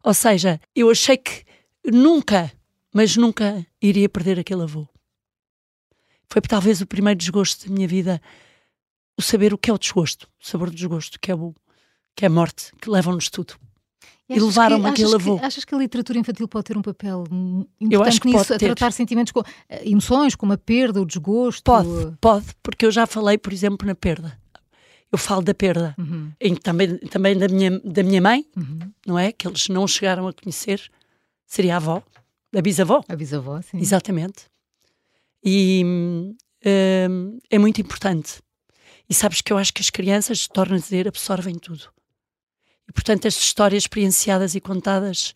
Ou 0.02 0.14
seja, 0.14 0.60
eu 0.74 0.90
achei 0.90 1.16
que 1.16 1.44
nunca, 1.84 2.52
mas 2.92 3.16
nunca 3.16 3.64
iria 3.80 4.08
perder 4.08 4.38
aquele 4.38 4.62
avô. 4.62 4.86
Foi 6.28 6.40
talvez 6.40 6.80
o 6.80 6.86
primeiro 6.86 7.18
desgosto 7.18 7.68
da 7.68 7.74
minha 7.74 7.86
vida, 7.86 8.20
o 9.16 9.22
saber 9.22 9.52
o 9.52 9.58
que 9.58 9.70
é 9.70 9.72
o 9.74 9.78
desgosto, 9.78 10.28
o 10.42 10.46
sabor 10.46 10.70
do 10.70 10.76
desgosto, 10.76 11.20
que 11.20 11.30
é, 11.30 11.34
o, 11.34 11.54
que 12.16 12.24
é 12.24 12.28
a 12.28 12.30
morte, 12.30 12.72
que 12.80 12.90
levam-nos 12.90 13.28
tudo. 13.28 13.54
E 14.28 14.34
achas 14.34 14.44
levaram-me 14.44 14.82
que- 14.84 14.88
aquele 14.90 15.08
achas 15.08 15.22
que- 15.22 15.30
avô. 15.30 15.40
Achas 15.42 15.64
que 15.64 15.74
a 15.74 15.78
literatura 15.78 16.18
infantil 16.18 16.48
pode 16.48 16.64
ter 16.64 16.76
um 16.78 16.82
papel 16.82 17.24
hum, 17.30 17.64
Eu 17.80 17.86
importante 17.86 18.08
acho 18.08 18.20
que 18.20 18.28
nisso, 18.28 18.54
a 18.54 18.58
ter. 18.58 18.66
tratar 18.66 18.92
sentimentos, 18.92 19.32
com, 19.32 19.42
eh, 19.68 19.88
emoções, 19.88 20.34
como 20.34 20.52
a 20.52 20.58
perda, 20.58 21.00
o 21.02 21.06
desgosto? 21.06 21.62
Pode, 21.64 22.16
pode, 22.20 22.46
porque 22.62 22.86
eu 22.86 22.90
já 22.90 23.06
falei, 23.06 23.36
por 23.38 23.52
exemplo, 23.52 23.86
na 23.86 23.94
perda. 23.94 24.38
Eu 25.10 25.18
falo 25.18 25.42
da 25.42 25.52
perda. 25.52 25.94
Uhum, 25.98 26.32
Em- 26.40 26.54
também, 26.54 26.96
também 26.98 27.36
da, 27.36 27.46
minha, 27.46 27.78
da 27.80 28.02
minha 28.02 28.20
mãe, 28.22 28.46
uhum. 28.56 28.78
não 29.06 29.18
é? 29.18 29.30
Que 29.32 29.46
eles 29.46 29.68
não 29.68 29.86
chegaram 29.86 30.26
a 30.26 30.32
conhecer. 30.32 30.80
Seria 31.46 31.74
a 31.74 31.76
avó, 31.76 32.02
a 32.56 32.62
bisavó. 32.62 33.02
A 33.06 33.14
bisavó, 33.14 33.60
sim. 33.60 33.76
Exatamente. 33.78 34.44
E 35.44 35.82
hum, 35.84 36.34
hum, 37.10 37.38
é 37.50 37.58
muito 37.58 37.80
importante. 37.80 38.40
E 39.08 39.12
sabes 39.14 39.42
que 39.42 39.52
eu 39.52 39.58
acho 39.58 39.74
que 39.74 39.82
as 39.82 39.90
crianças, 39.90 40.46
torno 40.48 40.76
a 40.76 40.78
dizer, 40.78 41.06
absorvem 41.06 41.56
tudo. 41.56 41.84
E 42.92 42.94
portanto, 42.94 43.24
estas 43.24 43.42
histórias 43.42 43.84
experienciadas 43.84 44.54
e 44.54 44.60
contadas, 44.60 45.32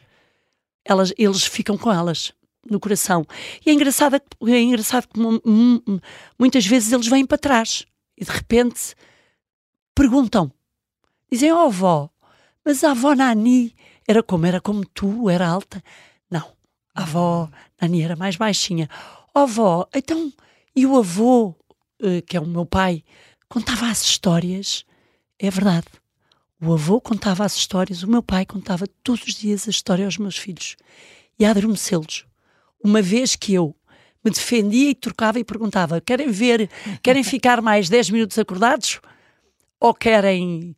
elas, 0.84 1.10
eles 1.16 1.46
ficam 1.46 1.78
com 1.78 1.90
elas 1.90 2.34
no 2.70 2.78
coração. 2.78 3.24
E 3.64 3.70
é 3.70 3.72
engraçado, 3.72 4.20
é 4.46 4.60
engraçado 4.60 5.08
hum, 5.16 5.80
muitas 6.38 6.66
vezes 6.66 6.92
eles 6.92 7.06
vêm 7.06 7.24
para 7.24 7.38
trás 7.38 7.86
e 8.14 8.26
de 8.26 8.30
repente 8.30 8.94
perguntam. 9.94 10.52
Dizem, 11.32 11.50
ó 11.50 11.64
avó, 11.64 12.10
mas 12.62 12.84
a 12.84 12.90
avó 12.90 13.14
Nani 13.14 13.74
era 14.06 14.22
como? 14.22 14.44
Era 14.44 14.60
como 14.60 14.84
tu? 14.84 15.30
Era 15.30 15.48
alta? 15.48 15.82
Não. 16.30 16.52
A 16.94 17.04
avó 17.04 17.50
Nani 17.80 18.02
era 18.02 18.16
mais 18.16 18.36
baixinha. 18.36 18.86
Ó 19.34 19.44
avó, 19.44 19.88
então, 19.94 20.30
e 20.74 20.84
o 20.84 20.98
avô, 20.98 21.54
eh, 22.02 22.20
que 22.20 22.36
é 22.36 22.40
o 22.40 22.44
meu 22.46 22.66
pai, 22.66 23.02
contava 23.48 23.88
as 23.88 24.02
histórias? 24.02 24.84
É 25.38 25.50
verdade. 25.50 25.86
O 26.60 26.72
avô 26.72 27.00
contava 27.00 27.44
as 27.44 27.54
histórias, 27.54 28.02
o 28.02 28.10
meu 28.10 28.22
pai 28.22 28.46
contava 28.46 28.86
todos 29.02 29.26
os 29.26 29.34
dias 29.34 29.68
a 29.68 29.70
história 29.70 30.06
aos 30.06 30.16
meus 30.16 30.38
filhos 30.38 30.76
e 31.38 31.44
a 31.44 31.50
adormecê-los. 31.50 32.24
Uma 32.82 33.02
vez 33.02 33.36
que 33.36 33.52
eu 33.52 33.76
me 34.24 34.30
defendia 34.30 34.90
e 34.90 34.94
trocava 34.94 35.38
e 35.38 35.44
perguntava: 35.44 36.00
querem 36.00 36.30
ver, 36.30 36.70
querem 37.02 37.22
ficar 37.22 37.60
mais 37.60 37.88
10 37.90 38.10
minutos 38.10 38.38
acordados? 38.38 39.00
Ou 39.78 39.92
querem 39.92 40.74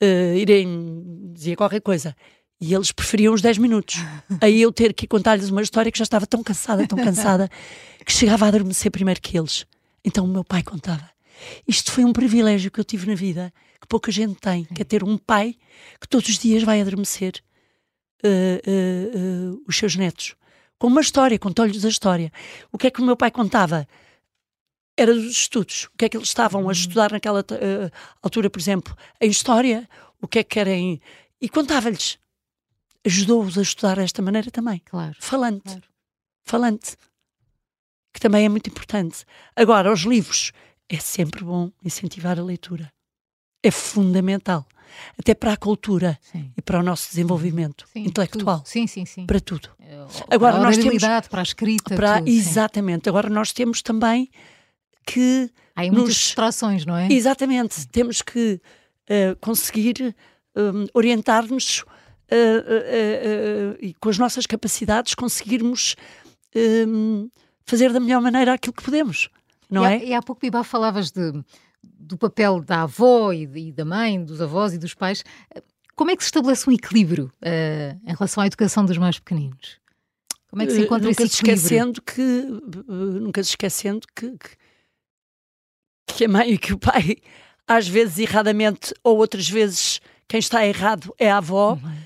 eh, 0.00 0.36
irem 0.36 1.32
dizer 1.32 1.56
qualquer 1.56 1.80
coisa? 1.80 2.14
E 2.60 2.74
eles 2.74 2.92
preferiam 2.92 3.32
os 3.32 3.40
10 3.40 3.56
minutos. 3.56 3.96
Aí 4.40 4.60
eu 4.60 4.70
ter 4.70 4.92
que 4.92 5.06
contar-lhes 5.06 5.48
uma 5.48 5.62
história 5.62 5.90
que 5.90 5.98
já 5.98 6.04
estava 6.04 6.26
tão 6.26 6.42
cansada, 6.42 6.86
tão 6.86 6.98
cansada, 6.98 7.50
que 8.04 8.12
chegava 8.12 8.44
a 8.44 8.48
adormecer 8.48 8.92
primeiro 8.92 9.20
que 9.20 9.36
eles. 9.38 9.66
Então 10.04 10.24
o 10.24 10.28
meu 10.28 10.44
pai 10.44 10.62
contava. 10.62 11.10
Isto 11.66 11.90
foi 11.90 12.04
um 12.04 12.12
privilégio 12.12 12.70
que 12.70 12.78
eu 12.78 12.84
tive 12.84 13.06
na 13.06 13.14
vida, 13.14 13.52
que 13.82 13.88
pouca 13.88 14.12
gente 14.12 14.36
tem, 14.36 14.64
que 14.64 14.80
é 14.80 14.84
ter 14.84 15.02
um 15.02 15.18
pai 15.18 15.56
que 16.00 16.06
todos 16.06 16.28
os 16.28 16.38
dias 16.38 16.62
vai 16.62 16.80
adormecer 16.80 17.42
eh, 18.22 18.62
eh, 18.64 19.10
eh, 19.12 19.58
os 19.66 19.76
seus 19.76 19.96
netos. 19.96 20.36
Com 20.78 20.86
uma 20.86 21.00
história, 21.00 21.36
contou-lhes 21.36 21.84
a 21.84 21.88
história. 21.88 22.32
O 22.70 22.78
que 22.78 22.86
é 22.86 22.90
que 22.92 23.00
o 23.00 23.04
meu 23.04 23.16
pai 23.16 23.32
contava? 23.32 23.88
Era 24.96 25.12
dos 25.12 25.32
estudos. 25.32 25.88
O 25.92 25.98
que 25.98 26.04
é 26.04 26.08
que 26.08 26.16
eles 26.16 26.28
estavam 26.28 26.68
a 26.68 26.72
estudar 26.72 27.10
naquela 27.10 27.44
altura, 28.22 28.48
por 28.48 28.60
exemplo, 28.60 28.96
em 29.20 29.28
história, 29.28 29.88
o 30.20 30.28
que 30.28 30.38
é 30.38 30.44
que 30.44 30.50
querem. 30.50 31.00
E 31.40 31.48
contava-lhes. 31.48 32.18
Ajudou-os 33.04 33.58
a 33.58 33.62
estudar 33.62 33.96
desta 33.96 34.22
maneira 34.22 34.50
também. 34.52 34.80
Claro. 34.84 35.16
Falante. 35.18 35.64
Claro. 35.64 35.82
Falante. 36.44 36.96
Que 38.14 38.20
também 38.20 38.44
é 38.44 38.48
muito 38.48 38.70
importante. 38.70 39.24
Agora, 39.56 39.92
os 39.92 40.02
livros. 40.02 40.52
É 40.88 40.98
sempre 40.98 41.42
bom 41.42 41.72
incentivar 41.82 42.38
a 42.38 42.44
leitura. 42.44 42.92
É 43.62 43.70
fundamental. 43.70 44.66
Até 45.18 45.34
para 45.34 45.52
a 45.54 45.56
cultura 45.56 46.18
Sim. 46.20 46.50
e 46.56 46.60
para 46.60 46.78
o 46.78 46.82
nosso 46.82 47.08
desenvolvimento 47.08 47.86
Sim, 47.92 48.04
intelectual. 48.04 48.58
tudo. 48.58 48.68
Sim, 48.68 48.86
sim, 48.86 49.04
sim. 49.06 49.26
Para 49.26 49.40
tudo. 49.40 49.70
Eh, 49.80 49.94
Agora, 50.30 50.52
para 50.54 50.62
a 50.62 50.64
nós 50.66 50.76
temos- 50.76 51.02
para 51.30 51.40
a 51.40 51.42
escrita. 51.42 51.94
Para, 51.94 52.18
tudo, 52.18 52.28
sim. 52.30 52.36
exatamente. 52.36 53.08
Agora, 53.08 53.30
nós 53.30 53.52
temos 53.52 53.80
também 53.80 54.30
que. 55.06 55.50
Há 55.74 55.80
aí 55.82 55.90
muitas 55.90 56.08
nos- 56.08 56.16
distrações, 56.18 56.84
não 56.84 56.94
é? 56.96 57.10
Exatamente. 57.10 57.86
Temos 57.88 58.20
que 58.20 58.60
eh, 59.08 59.34
conseguir 59.40 60.14
hum, 60.54 60.86
orientar-nos 60.92 61.84
eh, 62.30 62.64
eh, 62.66 63.78
e 63.80 63.94
com 63.94 64.10
as 64.10 64.18
nossas 64.18 64.46
capacidades 64.46 65.14
conseguirmos 65.14 65.96
hum, 66.54 67.30
fazer 67.64 67.92
da 67.92 68.00
melhor 68.00 68.20
maneira 68.20 68.52
aquilo 68.52 68.74
que 68.74 68.82
podemos. 68.82 69.30
Não 69.70 69.82
e, 69.84 69.86
há, 69.86 69.92
é? 69.92 70.04
e 70.04 70.14
há 70.14 70.20
pouco, 70.20 70.40
Biba, 70.42 70.62
falavas 70.62 71.10
de, 71.10 71.32
do 71.82 72.16
papel 72.18 72.60
da 72.60 72.82
avó 72.82 73.32
e, 73.32 73.42
e 73.68 73.72
da 73.72 73.84
mãe, 73.84 74.22
dos 74.24 74.40
avós 74.40 74.72
e 74.72 74.78
dos 74.78 74.94
pais. 74.94 75.24
Como 75.94 76.10
é 76.10 76.16
que 76.16 76.22
se 76.22 76.28
estabelece 76.28 76.68
um 76.68 76.72
equilíbrio 76.72 77.32
eh, 77.42 77.96
em 78.06 78.12
relação 78.14 78.42
à 78.42 78.46
educação 78.46 78.84
dos 78.84 78.96
mais 78.98 79.18
pequeninos? 79.18 79.78
Como 80.48 80.62
é 80.62 80.66
que 80.66 80.72
se 80.72 80.80
Eh, 80.80 80.84
encontra 80.84 81.08
nunca 81.08 81.22
esse 81.22 81.36
se 81.36 81.42
equilíbrio? 81.42 81.62
esquecendo 81.62 82.02
que 82.02 82.20
eh, 82.22 83.20
nunca 83.20 83.42
se 83.42 83.50
esquecendo 83.50 84.06
que, 84.14 84.30
que, 84.38 84.56
que 86.06 86.24
a 86.24 86.28
mãe 86.28 86.50
e 86.52 86.58
que 86.58 86.72
o 86.72 86.78
pai 86.78 87.16
às 87.66 87.86
vezes 87.88 88.18
erradamente 88.18 88.92
ou 89.04 89.16
outras 89.18 89.48
vezes 89.48 90.00
quem 90.28 90.38
está 90.40 90.66
errado 90.66 91.14
é 91.18 91.30
a 91.30 91.38
avó 91.38 91.74
Uhum. 91.74 92.02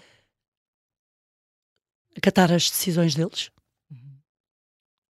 acatar 2.16 2.52
as 2.52 2.70
decisões 2.70 3.14
deles 3.14 3.50
Uhum. 3.90 4.18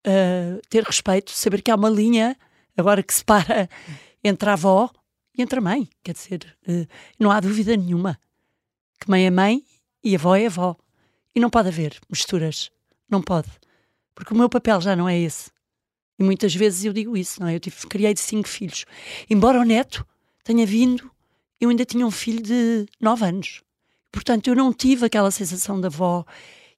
uh, 0.06 0.60
ter 0.68 0.82
respeito 0.84 1.30
saber 1.30 1.62
que 1.62 1.70
há 1.70 1.74
uma 1.76 1.88
linha 1.90 2.36
agora 2.76 3.02
que 3.02 3.12
separa 3.14 3.68
entre 4.26 4.48
a 4.50 4.54
avó 4.54 4.90
e 5.36 5.42
entre 5.42 5.58
a 5.58 5.62
mãe 5.62 5.88
quer 6.02 6.12
dizer 6.12 6.56
uh, 6.68 6.86
não 7.18 7.30
há 7.30 7.40
dúvida 7.40 7.76
nenhuma 7.76 8.18
que 9.00 9.10
mãe 9.10 9.26
é 9.26 9.30
mãe 9.30 9.62
e 10.02 10.14
avó 10.14 10.34
é 10.34 10.46
avó 10.46 10.76
e 11.34 11.40
não 11.40 11.50
pode 11.50 11.68
haver 11.68 11.98
misturas 12.10 12.70
não 13.08 13.22
pode 13.22 13.50
porque 14.16 14.32
o 14.32 14.36
meu 14.36 14.48
papel 14.48 14.80
já 14.80 14.96
não 14.96 15.06
é 15.06 15.16
esse. 15.16 15.50
E 16.18 16.24
muitas 16.24 16.54
vezes 16.54 16.82
eu 16.84 16.92
digo 16.92 17.14
isso, 17.16 17.38
não 17.38 17.46
é? 17.46 17.54
Eu 17.54 17.60
tive, 17.60 17.76
criei 17.86 18.16
cinco 18.16 18.48
filhos. 18.48 18.86
Embora 19.28 19.60
o 19.60 19.64
neto 19.64 20.04
tenha 20.42 20.64
vindo, 20.64 21.08
eu 21.60 21.68
ainda 21.68 21.84
tinha 21.84 22.04
um 22.04 22.10
filho 22.10 22.42
de 22.42 22.86
nove 22.98 23.26
anos. 23.26 23.60
Portanto, 24.10 24.48
eu 24.48 24.56
não 24.56 24.72
tive 24.72 25.04
aquela 25.04 25.30
sensação 25.30 25.78
da 25.78 25.88
avó, 25.88 26.24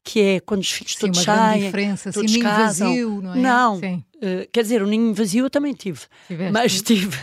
que 0.02 0.20
é 0.20 0.40
quando 0.40 0.62
os 0.62 0.72
filhos 0.72 0.94
Sim, 0.94 0.98
todos 0.98 1.18
uma 1.18 1.24
saem. 1.24 1.64
diferença. 1.66 2.08
Assim, 2.08 2.18
todos 2.18 2.32
ninho 2.32 2.44
casam. 2.44 2.88
vazio, 2.88 3.22
não 3.22 3.34
é? 3.34 3.38
Não. 3.38 4.04
Uh, 4.18 4.48
quer 4.52 4.62
dizer, 4.62 4.82
o 4.82 4.86
ninho 4.86 5.14
vazio 5.14 5.46
eu 5.46 5.50
também 5.50 5.72
tive. 5.72 6.00
tiveste. 6.26 6.52
Mas 6.52 6.82
tive. 6.82 7.16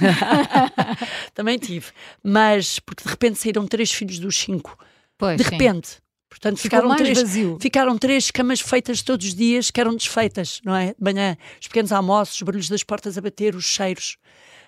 também 1.36 1.58
tive. 1.58 1.88
Mas, 2.24 2.80
porque 2.80 3.04
de 3.04 3.10
repente 3.10 3.38
saíram 3.40 3.68
três 3.68 3.92
filhos 3.92 4.18
dos 4.20 4.36
cinco. 4.38 4.78
Pois, 5.18 5.38
De 5.38 5.44
sim. 5.44 5.50
repente. 5.52 5.98
Portanto, 6.30 6.58
Ficou 6.58 6.80
ficaram 6.82 6.96
três, 6.98 7.22
vazio. 7.22 7.58
Ficaram 7.62 7.98
três 7.98 8.32
camas 8.32 8.60
feitas 8.60 9.02
todos 9.02 9.28
os 9.28 9.36
dias 9.36 9.72
que 9.72 9.80
eram 9.80 9.96
desfeitas, 9.96 10.60
não 10.66 10.76
é? 10.76 10.88
De 10.88 10.96
manhã, 11.02 11.38
os 11.62 11.68
pequenos 11.68 11.92
almoços, 11.92 12.36
os 12.36 12.42
barulhos 12.42 12.68
das 12.70 12.84
portas 12.84 13.18
a 13.18 13.22
bater, 13.22 13.56
os 13.56 13.64
cheiros, 13.66 14.18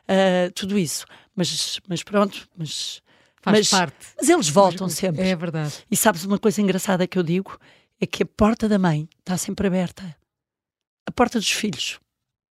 ah, 0.07 0.50
tudo 0.55 0.77
isso. 0.77 1.05
Mas, 1.36 1.79
mas 1.88 2.03
pronto, 2.03 2.48
mas, 2.57 3.01
Faz 3.41 3.57
mas, 3.57 3.69
parte. 3.69 4.07
mas 4.17 4.29
eles 4.29 4.50
voltam 4.50 4.89
sempre. 4.89 5.22
É 5.27 5.36
verdade. 5.36 5.74
E 5.89 5.96
sabes 5.96 6.24
uma 6.25 6.39
coisa 6.39 6.62
engraçada 6.62 7.05
que 7.07 7.17
eu 7.17 7.24
digo? 7.24 7.57
É 8.00 8.05
que 8.05 8.24
a 8.24 8.25
porta 8.25 8.69
da 8.69 8.79
mãe 8.79 9.07
está 9.19 9.38
sempre 9.38 9.67
aberta. 9.67 10.15
A 11.05 11.12
porta 11.12 11.39
dos 11.39 11.51
filhos, 11.51 12.00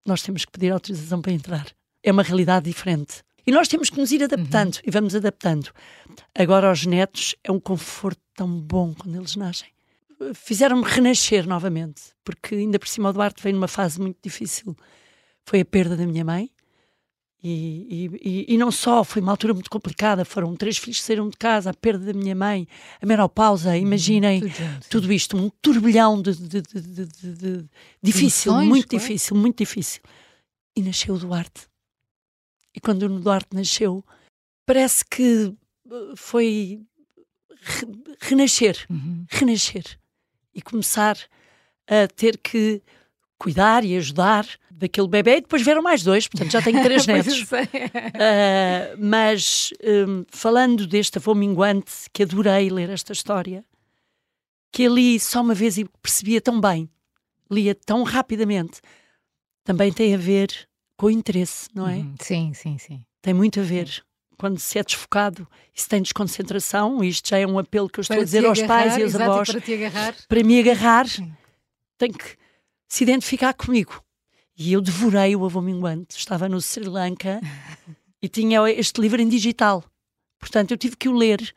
nós 0.07 0.21
temos 0.21 0.45
que 0.45 0.51
pedir 0.51 0.71
autorização 0.71 1.21
para 1.21 1.31
entrar. 1.31 1.67
É 2.03 2.11
uma 2.11 2.23
realidade 2.23 2.65
diferente. 2.65 3.23
E 3.45 3.51
nós 3.51 3.67
temos 3.67 3.89
que 3.89 3.97
nos 3.97 4.11
ir 4.11 4.23
adaptando 4.23 4.79
e 4.83 4.91
vamos 4.91 5.15
adaptando. 5.15 5.71
Agora, 6.35 6.67
aos 6.67 6.85
netos, 6.85 7.35
é 7.43 7.51
um 7.51 7.59
conforto 7.59 8.21
tão 8.35 8.59
bom 8.59 8.93
quando 8.93 9.15
eles 9.15 9.35
nascem. 9.35 9.69
Fizeram-me 10.33 10.83
renascer 10.83 11.47
novamente, 11.47 12.01
porque 12.25 12.55
ainda 12.55 12.77
por 12.77 12.87
cima 12.87 13.09
o 13.09 13.13
Duarte 13.13 13.41
veio 13.41 13.55
numa 13.55 13.67
fase 13.67 14.01
muito 14.01 14.17
difícil. 14.21 14.75
Foi 15.45 15.61
a 15.61 15.65
perda 15.65 15.95
da 15.95 16.05
minha 16.05 16.25
mãe, 16.25 16.49
E, 17.43 18.09
e, 18.23 18.53
e, 18.53 18.57
não 18.57 18.71
só, 18.71 19.03
foi 19.03 19.21
uma 19.21 19.31
altura 19.31 19.53
muito 19.53 19.69
complicada. 19.69 20.25
Foram 20.25 20.55
três 20.55 20.77
filhos 20.77 20.99
que 20.99 21.05
saíram 21.05 21.29
de 21.29 21.37
casa, 21.37 21.69
a 21.69 21.73
perda 21.73 22.11
da 22.11 22.13
minha 22.13 22.35
mãe, 22.35 22.67
a 23.01 23.05
menopausa. 23.05 23.69
Uhum. 23.69 23.75
Imaginem 23.75 24.41
tudo, 24.41 24.53
tudo 24.89 25.13
isto, 25.13 25.37
um 25.37 25.49
turbilhão 25.61 26.21
de, 26.21 26.35
de, 26.35 26.61
de, 26.61 27.05
de 27.05 27.65
difícil, 28.01 28.51
Emoções, 28.51 28.67
muito 28.67 28.87
claro. 28.87 29.03
difícil, 29.03 29.35
muito 29.35 29.57
difícil. 29.59 30.01
E 30.75 30.81
nasceu 30.81 31.15
o 31.15 31.19
Duarte. 31.19 31.67
E 32.75 32.79
quando 32.79 33.03
o 33.03 33.19
Duarte 33.19 33.55
nasceu, 33.55 34.03
parece 34.65 35.05
que 35.05 35.53
uh, 35.85 36.15
foi 36.15 36.81
re 37.61 37.87
renascer, 38.21 38.85
uhum. 38.89 39.25
renascer 39.29 39.99
e 40.53 40.61
começar 40.61 41.17
a 41.87 42.07
ter 42.07 42.37
que 42.37 42.81
cuidar 43.37 43.83
e 43.83 43.95
ajudar 43.97 44.47
daquele 44.71 45.07
bebê 45.07 45.37
e 45.37 45.41
depois 45.41 45.61
vieram 45.63 45.81
mais 45.81 46.03
dois, 46.03 46.27
portanto 46.27 46.51
já 46.51 46.61
tenho 46.61 46.81
três 46.81 47.05
netos. 47.07 47.41
uh, 47.41 47.47
mas 48.99 49.73
um, 49.83 50.23
falando 50.29 50.85
deste 50.85 51.17
avô 51.17 51.33
minguante, 51.33 51.91
que 52.13 52.23
adorei 52.23 52.69
ler 52.69 52.89
esta 52.89 53.13
história, 53.13 53.63
que 54.71 54.83
eu 54.83 54.93
li 54.93 55.19
só 55.19 55.41
uma 55.41 55.53
vez 55.53 55.77
e 55.77 55.85
percebia 56.01 56.41
tão 56.41 56.59
bem, 56.59 56.89
lia 57.49 57.73
tão 57.73 58.03
rapidamente, 58.03 58.79
também 59.63 59.91
tem 59.91 60.13
a 60.13 60.17
ver 60.17 60.49
com 60.95 61.07
o 61.07 61.11
interesse, 61.11 61.67
não 61.73 61.87
é? 61.87 61.97
Uhum. 61.97 62.15
Sim, 62.21 62.53
sim, 62.53 62.77
sim. 62.77 63.05
Tem 63.21 63.33
muito 63.33 63.59
a 63.59 63.63
ver. 63.63 64.03
Quando 64.37 64.59
se 64.59 64.77
é 64.77 64.83
desfocado 64.83 65.47
e 65.75 65.81
se 65.81 65.89
tem 65.89 66.01
desconcentração, 66.01 67.03
isto 67.03 67.29
já 67.29 67.39
é 67.39 67.47
um 67.47 67.57
apelo 67.57 67.89
que 67.89 67.99
eu 67.99 68.03
estou 68.03 68.15
para 68.15 68.21
a 68.21 68.25
dizer 68.25 68.45
aos 68.45 68.61
pais 68.61 68.95
e 68.95 69.01
aos 69.01 69.15
avós. 69.15 69.49
Para 69.49 69.61
te 69.61 69.73
agarrar. 69.73 70.15
Para 70.27 70.43
me 70.43 70.59
agarrar, 70.59 71.07
sim. 71.07 71.33
tem 71.97 72.11
que 72.11 72.37
se 72.87 73.03
identificar 73.03 73.53
comigo. 73.53 74.01
E 74.57 74.73
eu 74.73 74.81
devorei 74.81 75.35
o 75.35 75.45
Avô 75.45 75.61
Minguante. 75.61 76.17
Estava 76.17 76.49
no 76.49 76.59
Sri 76.59 76.85
Lanka 76.85 77.39
e 78.21 78.27
tinha 78.27 78.67
este 78.71 78.99
livro 78.99 79.21
em 79.21 79.29
digital. 79.29 79.83
Portanto, 80.39 80.71
eu 80.71 80.77
tive 80.77 80.95
que 80.95 81.09
o 81.09 81.13
ler. 81.13 81.53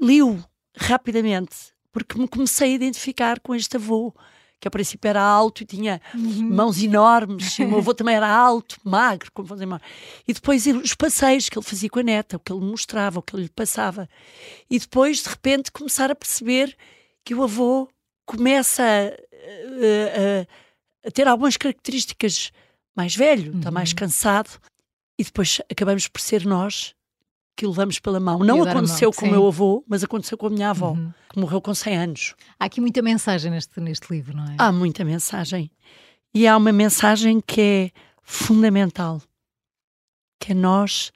Li-o 0.00 0.42
rapidamente, 0.76 1.72
porque 1.90 2.18
me 2.18 2.28
comecei 2.28 2.72
a 2.72 2.74
identificar 2.74 3.40
com 3.40 3.52
este 3.52 3.76
avô, 3.76 4.14
que 4.60 4.68
a 4.68 4.70
princípio 4.70 5.08
era 5.08 5.20
alto 5.20 5.62
e 5.62 5.66
tinha 5.66 6.00
uhum. 6.14 6.54
mãos 6.54 6.80
enormes, 6.80 7.58
e 7.58 7.64
o 7.64 7.68
meu 7.68 7.78
avô 7.78 7.92
também 7.94 8.14
era 8.14 8.28
alto, 8.28 8.76
magro, 8.84 9.30
como 9.32 9.48
fazer 9.48 9.66
mal. 9.66 9.80
E 10.26 10.32
depois 10.32 10.66
os 10.66 10.94
passeios 10.94 11.48
que 11.48 11.58
ele 11.58 11.64
fazia 11.64 11.90
com 11.90 11.98
a 11.98 12.02
neta, 12.02 12.36
o 12.36 12.40
que 12.40 12.52
ele 12.52 12.64
mostrava, 12.64 13.18
o 13.18 13.22
que 13.22 13.34
ele 13.34 13.44
lhe 13.44 13.48
passava. 13.48 14.08
E 14.70 14.78
depois, 14.78 15.22
de 15.22 15.28
repente, 15.28 15.72
começar 15.72 16.10
a 16.10 16.14
perceber 16.14 16.76
que 17.24 17.34
o 17.34 17.42
avô 17.42 17.88
começa 18.24 18.84
a, 19.48 21.06
a, 21.06 21.08
a 21.08 21.10
ter 21.10 21.26
algumas 21.26 21.56
características 21.56 22.52
mais 22.96 23.14
velho, 23.14 23.52
uhum. 23.52 23.58
está 23.58 23.70
mais 23.70 23.92
cansado, 23.92 24.50
e 25.18 25.24
depois 25.24 25.60
acabamos 25.70 26.08
por 26.08 26.20
ser 26.20 26.44
nós 26.44 26.94
que 27.56 27.66
o 27.66 27.70
levamos 27.70 27.98
pela 27.98 28.20
mão. 28.20 28.38
Não 28.38 28.62
aconteceu 28.62 29.08
mão, 29.10 29.16
com 29.16 29.26
o 29.26 29.30
meu 29.30 29.46
avô, 29.46 29.84
mas 29.88 30.04
aconteceu 30.04 30.38
com 30.38 30.46
a 30.46 30.50
minha 30.50 30.70
avó, 30.70 30.92
uhum. 30.92 31.12
que 31.28 31.40
morreu 31.40 31.60
com 31.60 31.74
100 31.74 31.96
anos. 31.96 32.34
Há 32.58 32.66
aqui 32.66 32.80
muita 32.80 33.02
mensagem 33.02 33.50
neste, 33.50 33.80
neste 33.80 34.12
livro, 34.12 34.36
não 34.36 34.44
é? 34.44 34.54
Há 34.58 34.70
muita 34.70 35.04
mensagem. 35.04 35.70
E 36.32 36.46
há 36.46 36.56
uma 36.56 36.72
mensagem 36.72 37.40
que 37.40 37.60
é 37.60 37.90
fundamental, 38.22 39.20
que 40.38 40.52
é 40.52 40.54
nós 40.54 41.10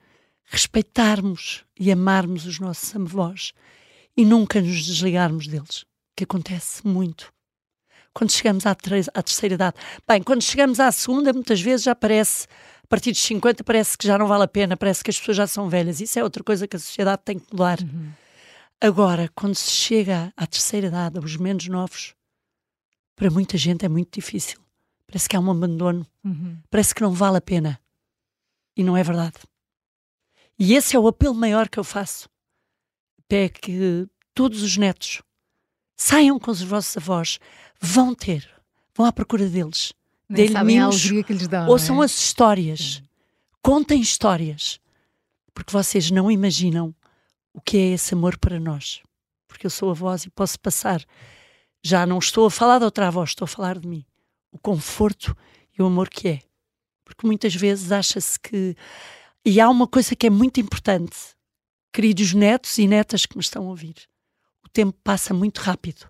respeitarmos 0.45 1.65
e 1.79 1.93
amarmos 1.93 2.45
os 2.45 2.59
nossos 2.59 2.95
avós 2.95 3.53
e 4.17 4.25
nunca 4.25 4.61
nos 4.61 4.87
desligarmos 4.87 5.47
deles 5.47 5.85
que 6.17 6.25
acontece 6.25 6.87
muito. 6.87 7.33
Quando 8.15 8.31
chegamos 8.31 8.67
à, 8.67 8.73
à 8.73 9.23
terceira 9.23 9.55
idade. 9.55 9.77
Bem, 10.07 10.23
quando 10.23 10.43
chegamos 10.43 10.79
à 10.79 10.93
segunda, 10.93 11.33
muitas 11.33 11.61
vezes 11.61 11.85
já 11.85 11.95
parece, 11.95 12.47
a 12.83 12.87
partir 12.87 13.11
dos 13.11 13.23
50, 13.23 13.65
parece 13.65 13.97
que 13.97 14.07
já 14.07 14.19
não 14.19 14.27
vale 14.27 14.45
a 14.45 14.49
pena, 14.49 14.77
parece 14.77 15.03
que 15.03 15.11
as 15.11 15.19
pessoas 15.19 15.37
já 15.37 15.47
são 15.47 15.69
velhas. 15.69 16.01
Isso 16.01 16.19
é 16.19 16.23
outra 16.23 16.45
coisa 16.45 16.69
que 16.69 16.77
a 16.77 16.79
sociedade 16.79 17.23
tem 17.25 17.39
que 17.39 17.47
mudar. 17.53 17.81
Uhum. 17.81 18.13
Agora, 18.81 19.31
quando 19.35 19.55
se 19.55 19.71
chega 19.71 20.33
à 20.37 20.47
terceira 20.47 20.89
idade, 20.89 21.19
aos 21.19 21.37
menos 21.37 21.67
novos, 21.69 22.15
para 23.17 23.31
muita 23.31 23.57
gente 23.57 23.85
é 23.85 23.89
muito 23.89 24.13
difícil. 24.15 24.61
Parece 25.07 25.29
que 25.29 25.37
há 25.37 25.41
um 25.41 25.51
abandono. 25.51 26.07
Uhum. 26.25 26.59
Parece 26.71 26.95
que 26.95 27.03
não 27.03 27.13
vale 27.13 27.37
a 27.37 27.41
pena. 27.41 27.79
E 28.77 28.83
não 28.83 28.97
é 28.97 29.03
verdade. 29.03 29.37
E 30.59 30.75
esse 30.75 30.97
é 30.97 30.99
o 30.99 31.07
apelo 31.07 31.35
maior 31.35 31.69
que 31.69 31.79
eu 31.79 31.85
faço. 31.85 32.29
É 33.31 33.49
que 33.49 34.07
todos 34.35 34.63
os 34.63 34.77
netos 34.77 35.23
Saiam 35.97 36.39
com 36.39 36.51
os 36.51 36.63
vossos 36.63 36.97
avós, 36.97 37.39
vão 37.81 38.15
ter, 38.15 38.49
vão 38.97 39.07
à 39.07 39.13
procura 39.13 39.49
deles. 39.49 39.93
Que 41.25 41.33
lhes 41.33 41.49
dão. 41.49 41.69
Ouçam 41.69 42.03
é? 42.03 42.07
as 42.07 42.13
histórias, 42.13 42.81
Sim. 42.81 43.09
contem 43.61 44.01
histórias, 44.01 44.81
porque 45.53 45.73
vocês 45.73 46.11
não 46.11 46.31
imaginam 46.31 46.95
o 47.53 47.61
que 47.61 47.77
é 47.77 47.93
esse 47.93 48.15
amor 48.15 48.39
para 48.39 48.59
nós. 48.59 49.03
Porque 49.47 49.67
eu 49.67 49.71
sou 49.71 49.91
a 49.91 49.95
voz 49.95 50.25
e 50.25 50.31
posso 50.31 50.59
passar. 50.59 51.05
Já 51.83 52.07
não 52.07 52.19
estou 52.19 52.47
a 52.47 52.51
falar 52.51 52.79
de 52.79 52.85
outra 52.85 53.11
voz, 53.11 53.31
estou 53.31 53.45
a 53.45 53.49
falar 53.49 53.79
de 53.79 53.87
mim. 53.87 54.05
O 54.51 54.59
conforto 54.59 55.37
e 55.77 55.83
o 55.83 55.87
amor 55.87 56.09
que 56.09 56.29
é. 56.29 56.41
Porque 57.05 57.27
muitas 57.27 57.55
vezes 57.55 57.93
acha-se 57.93 58.41
que. 58.41 58.75
E 59.45 59.61
há 59.61 59.69
uma 59.69 59.87
coisa 59.87 60.17
que 60.17 60.27
é 60.27 60.31
muito 60.31 60.61
importante, 60.61 61.17
queridos 61.93 62.33
netos 62.33 62.79
e 62.79 62.87
netas 62.87 63.27
que 63.27 63.37
me 63.37 63.43
estão 63.43 63.67
a 63.67 63.69
ouvir 63.69 64.12
tempo 64.73 64.97
passa 65.05 65.35
muito 65.35 65.59
rápido. 65.59 66.09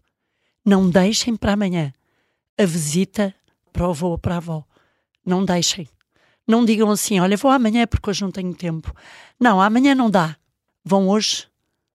Não 0.64 0.88
deixem 0.88 1.36
para 1.36 1.52
amanhã 1.52 1.92
a 2.58 2.64
visita 2.64 3.34
para 3.72 3.86
o 3.86 3.90
avô 3.90 4.10
ou 4.10 4.18
para 4.18 4.34
a 4.34 4.38
avó. 4.38 4.64
Não 5.24 5.44
deixem. 5.44 5.88
Não 6.46 6.64
digam 6.64 6.90
assim, 6.90 7.20
olha, 7.20 7.36
vou 7.36 7.50
amanhã 7.50 7.86
porque 7.86 8.10
hoje 8.10 8.22
não 8.22 8.30
tenho 8.30 8.54
tempo. 8.54 8.94
Não, 9.38 9.60
amanhã 9.60 9.94
não 9.94 10.10
dá. 10.10 10.36
Vão 10.84 11.08
hoje 11.08 11.46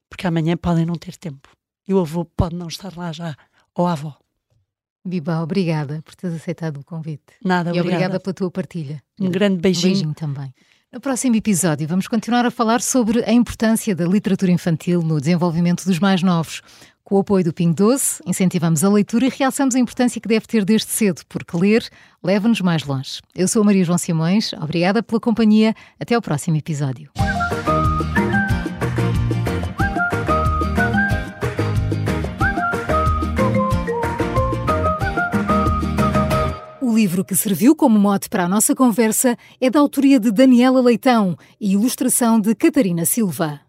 porque 0.10 0.25
amanhã 0.25 0.56
podem 0.58 0.86
não 0.86 0.95
ter 0.95 1.15
tempo. 1.15 1.49
E 1.88 1.93
o 1.93 1.99
avô 1.99 2.25
pode 2.25 2.56
não 2.56 2.67
estar 2.67 2.95
lá 2.97 3.12
já, 3.12 3.36
ou 3.73 3.88
a 3.88 3.93
avó. 3.93 4.17
Biba, 5.06 5.41
obrigada 5.41 6.01
por 6.01 6.15
teres 6.15 6.36
aceitado 6.36 6.82
o 6.82 6.84
convite. 6.84 7.34
Nada, 7.43 7.73
e 7.73 7.80
obrigada 7.80 8.19
pela 8.19 8.34
tua 8.34 8.51
partilha. 8.51 9.01
Um 9.19 9.30
grande 9.30 9.58
beijinho. 9.58 9.91
Um 9.91 9.93
beijinho 9.93 10.13
também. 10.13 10.53
No 10.89 11.02
próximo 11.02 11.36
episódio, 11.36 11.86
vamos 11.86 12.08
continuar 12.08 12.45
a 12.45 12.52
falar 12.52 12.82
sobre 12.82 13.21
a 13.26 13.34
importância 13.34 13.93
da 13.93 14.06
literatura 14.06 14.54
infantil 14.54 15.02
no 15.02 15.19
desenvolvimento 15.19 15.84
dos 15.84 16.00
mais 16.00 16.23
novos. 16.23 16.62
Com 17.04 17.15
o 17.15 17.19
apoio 17.19 17.43
do 17.43 17.52
Ping 17.52 17.73
Doce, 17.73 18.21
incentivamos 18.26 18.86
a 18.86 18.89
leitura 18.89 19.26
e 19.26 19.30
realçamos 19.30 19.76
a 19.76 19.80
importância 19.80 20.21
que 20.21 20.30
deve 20.30 20.47
ter 20.47 20.63
desde 20.63 20.88
cedo, 20.88 21.23
porque 21.28 21.58
ler 21.58 21.86
leva-nos 22.23 22.62
mais 22.62 22.86
longe. 22.86 23.19
Eu 23.36 23.50
sou 23.50 23.63
a 23.63 23.65
Maria 23.65 23.84
João 23.84 23.97
Simões, 23.97 24.54
obrigada 24.54 25.04
pela 25.04 25.19
companhia. 25.19 25.76
Até 26.00 26.15
ao 26.15 26.21
próximo 26.21 26.56
episódio. 26.56 27.12
Livro 36.97 37.23
que 37.23 37.36
serviu 37.36 37.75
como 37.75 37.99
mote 37.99 38.27
para 38.27 38.45
a 38.45 38.49
nossa 38.49 38.73
conversa 38.73 39.38
é 39.62 39.69
da 39.69 39.79
autoria 39.79 40.19
de 40.19 40.31
Daniela 40.31 40.81
Leitão 40.81 41.38
e 41.62 41.73
ilustração 41.73 42.39
de 42.39 42.55
Catarina 42.55 43.05
Silva. 43.05 43.66